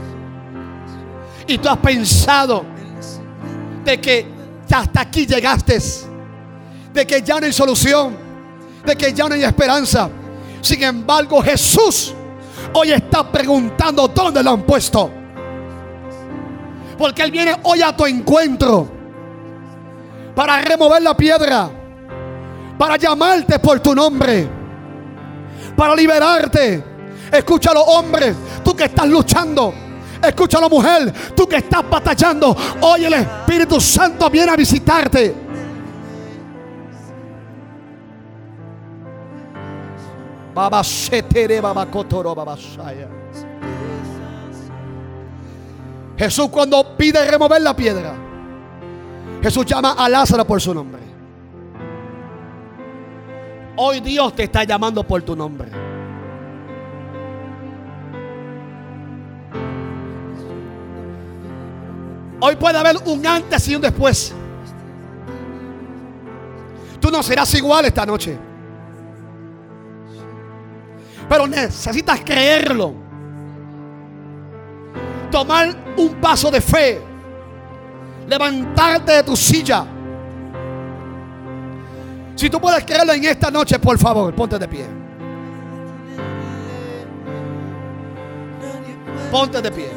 Y 1.47 1.57
tú 1.57 1.67
has 1.67 1.77
pensado 1.77 2.63
de 3.83 3.99
que 3.99 4.25
hasta 4.71 5.01
aquí 5.01 5.25
llegaste, 5.25 5.79
de 6.93 7.07
que 7.07 7.21
ya 7.21 7.39
no 7.39 7.45
hay 7.45 7.53
solución, 7.53 8.17
de 8.85 8.95
que 8.95 9.13
ya 9.13 9.27
no 9.27 9.35
hay 9.35 9.43
esperanza. 9.43 10.09
Sin 10.61 10.83
embargo, 10.83 11.41
Jesús 11.41 12.13
hoy 12.73 12.91
está 12.91 13.29
preguntando 13.29 14.07
dónde 14.07 14.43
lo 14.43 14.51
han 14.51 14.61
puesto. 14.63 15.11
Porque 16.97 17.23
Él 17.23 17.31
viene 17.31 17.55
hoy 17.63 17.81
a 17.81 17.95
tu 17.95 18.05
encuentro 18.05 18.87
para 20.35 20.61
remover 20.61 21.01
la 21.01 21.15
piedra, 21.15 21.69
para 22.77 22.97
llamarte 22.97 23.59
por 23.59 23.79
tu 23.79 23.95
nombre, 23.95 24.47
para 25.75 25.95
liberarte. 25.95 26.83
Escúchalo, 27.31 27.81
hombre, 27.81 28.35
tú 28.63 28.75
que 28.75 28.85
estás 28.85 29.07
luchando. 29.07 29.73
Escúchalo, 30.21 30.69
mujer, 30.69 31.11
tú 31.35 31.47
que 31.47 31.57
estás 31.57 31.89
batallando. 31.89 32.55
Hoy 32.81 33.05
el 33.05 33.13
Espíritu 33.13 33.81
Santo 33.81 34.29
viene 34.29 34.51
a 34.51 34.55
visitarte. 34.55 35.50
Jesús 46.17 46.49
cuando 46.49 46.95
pide 46.97 47.29
remover 47.29 47.61
la 47.61 47.75
piedra, 47.75 48.13
Jesús 49.41 49.65
llama 49.65 49.93
a 49.93 50.07
Lázaro 50.07 50.45
por 50.45 50.61
su 50.61 50.73
nombre. 50.73 51.01
Hoy 53.77 54.01
Dios 54.01 54.35
te 54.35 54.43
está 54.43 54.63
llamando 54.63 55.03
por 55.03 55.21
tu 55.23 55.35
nombre. 55.35 55.71
Hoy 62.41 62.55
puede 62.55 62.77
haber 62.77 62.97
un 63.05 63.25
antes 63.25 63.67
y 63.67 63.75
un 63.75 63.81
después. 63.81 64.33
Tú 66.99 67.09
no 67.09 67.23
serás 67.23 67.53
igual 67.55 67.85
esta 67.85 68.05
noche. 68.05 68.50
Pero 71.31 71.47
necesitas 71.47 72.19
creerlo. 72.25 72.93
Tomar 75.31 75.73
un 75.95 76.15
paso 76.15 76.51
de 76.51 76.59
fe. 76.59 77.01
Levantarte 78.27 79.13
de 79.13 79.23
tu 79.23 79.37
silla. 79.37 79.85
Si 82.35 82.49
tú 82.49 82.59
puedes 82.59 82.83
creerlo 82.83 83.13
en 83.13 83.23
esta 83.23 83.49
noche, 83.49 83.79
por 83.79 83.97
favor, 83.97 84.35
ponte 84.35 84.59
de 84.59 84.67
pie. 84.67 84.85
Ponte 89.31 89.61
de 89.61 89.71
pie. 89.71 89.89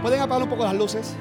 ¿Pueden 0.00 0.20
apagar 0.22 0.42
un 0.42 0.48
poco 0.48 0.64
las 0.64 0.74
luces? 0.74 1.14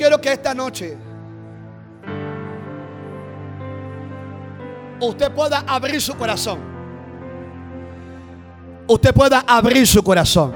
Quiero 0.00 0.18
que 0.18 0.32
esta 0.32 0.54
noche 0.54 0.96
usted 4.98 5.30
pueda 5.30 5.62
abrir 5.66 6.00
su 6.00 6.16
corazón. 6.16 6.58
Usted 8.86 9.12
pueda 9.12 9.44
abrir 9.46 9.86
su 9.86 10.02
corazón. 10.02 10.54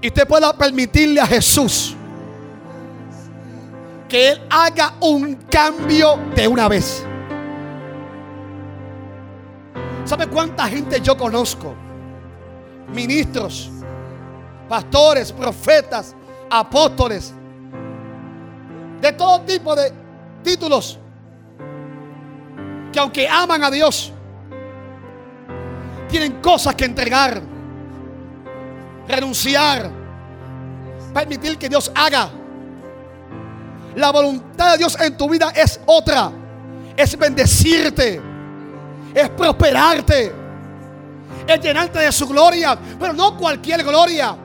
Y 0.00 0.08
usted 0.08 0.26
pueda 0.26 0.52
permitirle 0.58 1.20
a 1.20 1.26
Jesús 1.28 1.94
que 4.08 4.32
Él 4.32 4.42
haga 4.50 4.94
un 5.00 5.36
cambio 5.48 6.18
de 6.34 6.48
una 6.48 6.66
vez. 6.66 7.06
¿Sabe 10.04 10.26
cuánta 10.26 10.66
gente 10.66 11.00
yo 11.00 11.16
conozco? 11.16 11.76
Ministros, 12.92 13.70
pastores, 14.68 15.30
profetas, 15.30 16.16
apóstoles, 16.50 17.32
de 19.00 19.12
todo 19.12 19.40
tipo 19.42 19.74
de 19.74 19.92
títulos, 20.42 20.98
que 22.92 22.98
aunque 22.98 23.28
aman 23.28 23.64
a 23.64 23.70
Dios, 23.70 24.12
tienen 26.08 26.40
cosas 26.40 26.74
que 26.74 26.84
entregar, 26.84 27.42
renunciar, 29.08 29.90
permitir 31.12 31.58
que 31.58 31.68
Dios 31.68 31.90
haga. 31.94 32.30
La 33.96 34.10
voluntad 34.10 34.72
de 34.72 34.78
Dios 34.78 34.96
en 35.00 35.16
tu 35.16 35.28
vida 35.28 35.52
es 35.54 35.80
otra, 35.86 36.30
es 36.96 37.18
bendecirte, 37.18 38.20
es 39.14 39.28
prosperarte, 39.30 40.32
es 41.46 41.60
llenarte 41.60 41.98
de 41.98 42.12
su 42.12 42.26
gloria, 42.26 42.78
pero 42.98 43.12
no 43.12 43.36
cualquier 43.36 43.84
gloria. 43.84 44.36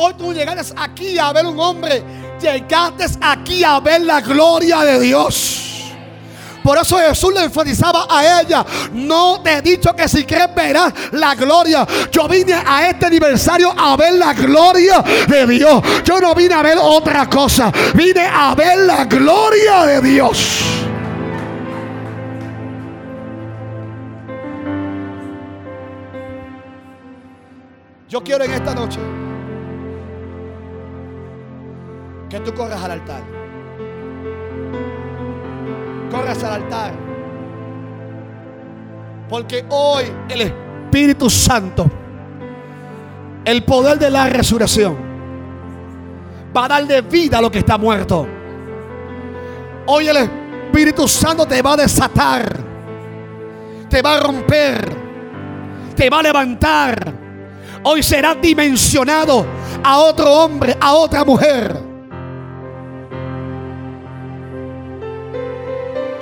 Hoy 0.00 0.14
tú 0.14 0.32
llegaste 0.32 0.74
aquí 0.76 1.18
a 1.18 1.32
ver 1.32 1.44
un 1.44 1.58
hombre. 1.58 2.04
Llegaste 2.40 3.04
aquí 3.20 3.64
a 3.64 3.80
ver 3.80 4.02
la 4.02 4.20
gloria 4.20 4.82
de 4.82 5.00
Dios. 5.00 5.64
Por 6.62 6.78
eso 6.78 6.98
Jesús 6.98 7.34
le 7.34 7.44
enfatizaba 7.44 8.06
a 8.08 8.40
ella, 8.42 8.64
no 8.92 9.40
te 9.42 9.54
he 9.54 9.62
dicho 9.62 9.96
que 9.96 10.06
si 10.06 10.24
crees 10.24 10.54
verás 10.54 10.92
la 11.12 11.34
gloria. 11.34 11.84
Yo 12.12 12.28
vine 12.28 12.52
a 12.64 12.88
este 12.88 13.06
aniversario 13.06 13.74
a 13.76 13.96
ver 13.96 14.14
la 14.14 14.34
gloria 14.34 15.02
de 15.26 15.46
Dios. 15.46 15.82
Yo 16.04 16.20
no 16.20 16.32
vine 16.32 16.54
a 16.54 16.62
ver 16.62 16.78
otra 16.80 17.28
cosa, 17.28 17.72
vine 17.94 18.28
a 18.32 18.54
ver 18.54 18.78
la 18.78 19.04
gloria 19.04 19.84
de 19.84 20.00
Dios. 20.00 20.60
Yo 28.08 28.22
quiero 28.22 28.44
en 28.44 28.52
esta 28.52 28.74
noche 28.74 29.00
que 32.28 32.40
tú 32.40 32.52
corras 32.52 32.82
al 32.82 32.90
altar. 32.92 33.22
Corras 36.10 36.44
al 36.44 36.52
altar. 36.62 36.92
Porque 39.28 39.64
hoy 39.68 40.04
el 40.28 40.40
Espíritu 40.42 41.28
Santo, 41.28 41.90
el 43.44 43.62
poder 43.64 43.98
de 43.98 44.10
la 44.10 44.28
resurrección, 44.28 44.96
va 46.56 46.64
a 46.64 46.68
darle 46.68 47.02
vida 47.02 47.38
a 47.38 47.42
lo 47.42 47.50
que 47.50 47.58
está 47.58 47.76
muerto. 47.76 48.26
Hoy 49.86 50.08
el 50.08 50.16
Espíritu 50.16 51.08
Santo 51.08 51.46
te 51.46 51.60
va 51.62 51.72
a 51.74 51.76
desatar, 51.76 52.56
te 53.88 54.02
va 54.02 54.16
a 54.16 54.20
romper, 54.20 54.96
te 55.94 56.10
va 56.10 56.20
a 56.20 56.22
levantar. 56.22 57.12
Hoy 57.84 58.02
será 58.02 58.34
dimensionado 58.34 59.46
a 59.82 59.98
otro 59.98 60.30
hombre, 60.30 60.76
a 60.80 60.92
otra 60.94 61.24
mujer. 61.24 61.87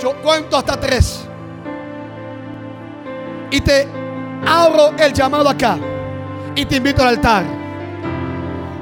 Yo 0.01 0.21
cuento 0.23 0.57
hasta 0.57 0.79
tres. 0.79 1.27
Y 3.51 3.61
te 3.61 3.87
abro 4.47 4.93
el 4.99 5.13
llamado 5.13 5.49
acá. 5.49 5.79
Y 6.55 6.65
te 6.65 6.77
invito 6.77 7.03
al 7.03 7.09
altar. 7.09 7.45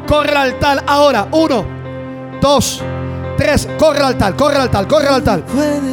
Corre 0.07 0.31
al 0.31 0.53
altar 0.53 0.85
ahora. 0.87 1.29
Uno, 1.31 1.65
dos, 2.41 2.83
tres. 3.37 3.69
Corre 3.79 3.99
al 3.99 4.07
altar, 4.07 4.37
corre 4.37 4.57
al 4.57 4.63
altar, 4.63 4.87
corre 4.89 5.09
al 5.09 5.15
altar. 5.15 5.43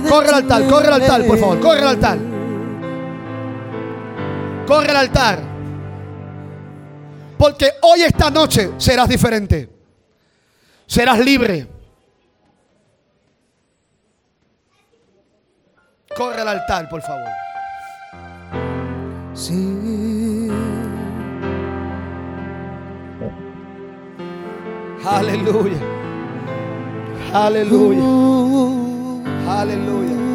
Corre 0.09 0.29
al 0.29 0.35
altar, 0.35 0.67
corre 0.67 0.87
al 0.87 0.93
altar, 0.93 1.25
por 1.25 1.37
favor. 1.37 1.59
Corre 1.59 1.81
al 1.81 1.87
altar. 1.87 2.17
Corre 4.67 4.89
al 4.89 4.97
altar. 4.97 5.39
Porque 7.37 7.71
hoy 7.81 8.03
esta 8.03 8.29
noche 8.29 8.71
serás 8.77 9.09
diferente. 9.09 9.69
Serás 10.85 11.19
libre. 11.19 11.80
Corre 16.15 16.41
al 16.41 16.47
altar, 16.47 16.87
por 16.89 17.01
favor. 17.01 17.29
Sí. 19.33 20.49
Aleluya. 25.05 25.77
Aleluya. 27.33 28.03
Aleluya. 29.47 30.30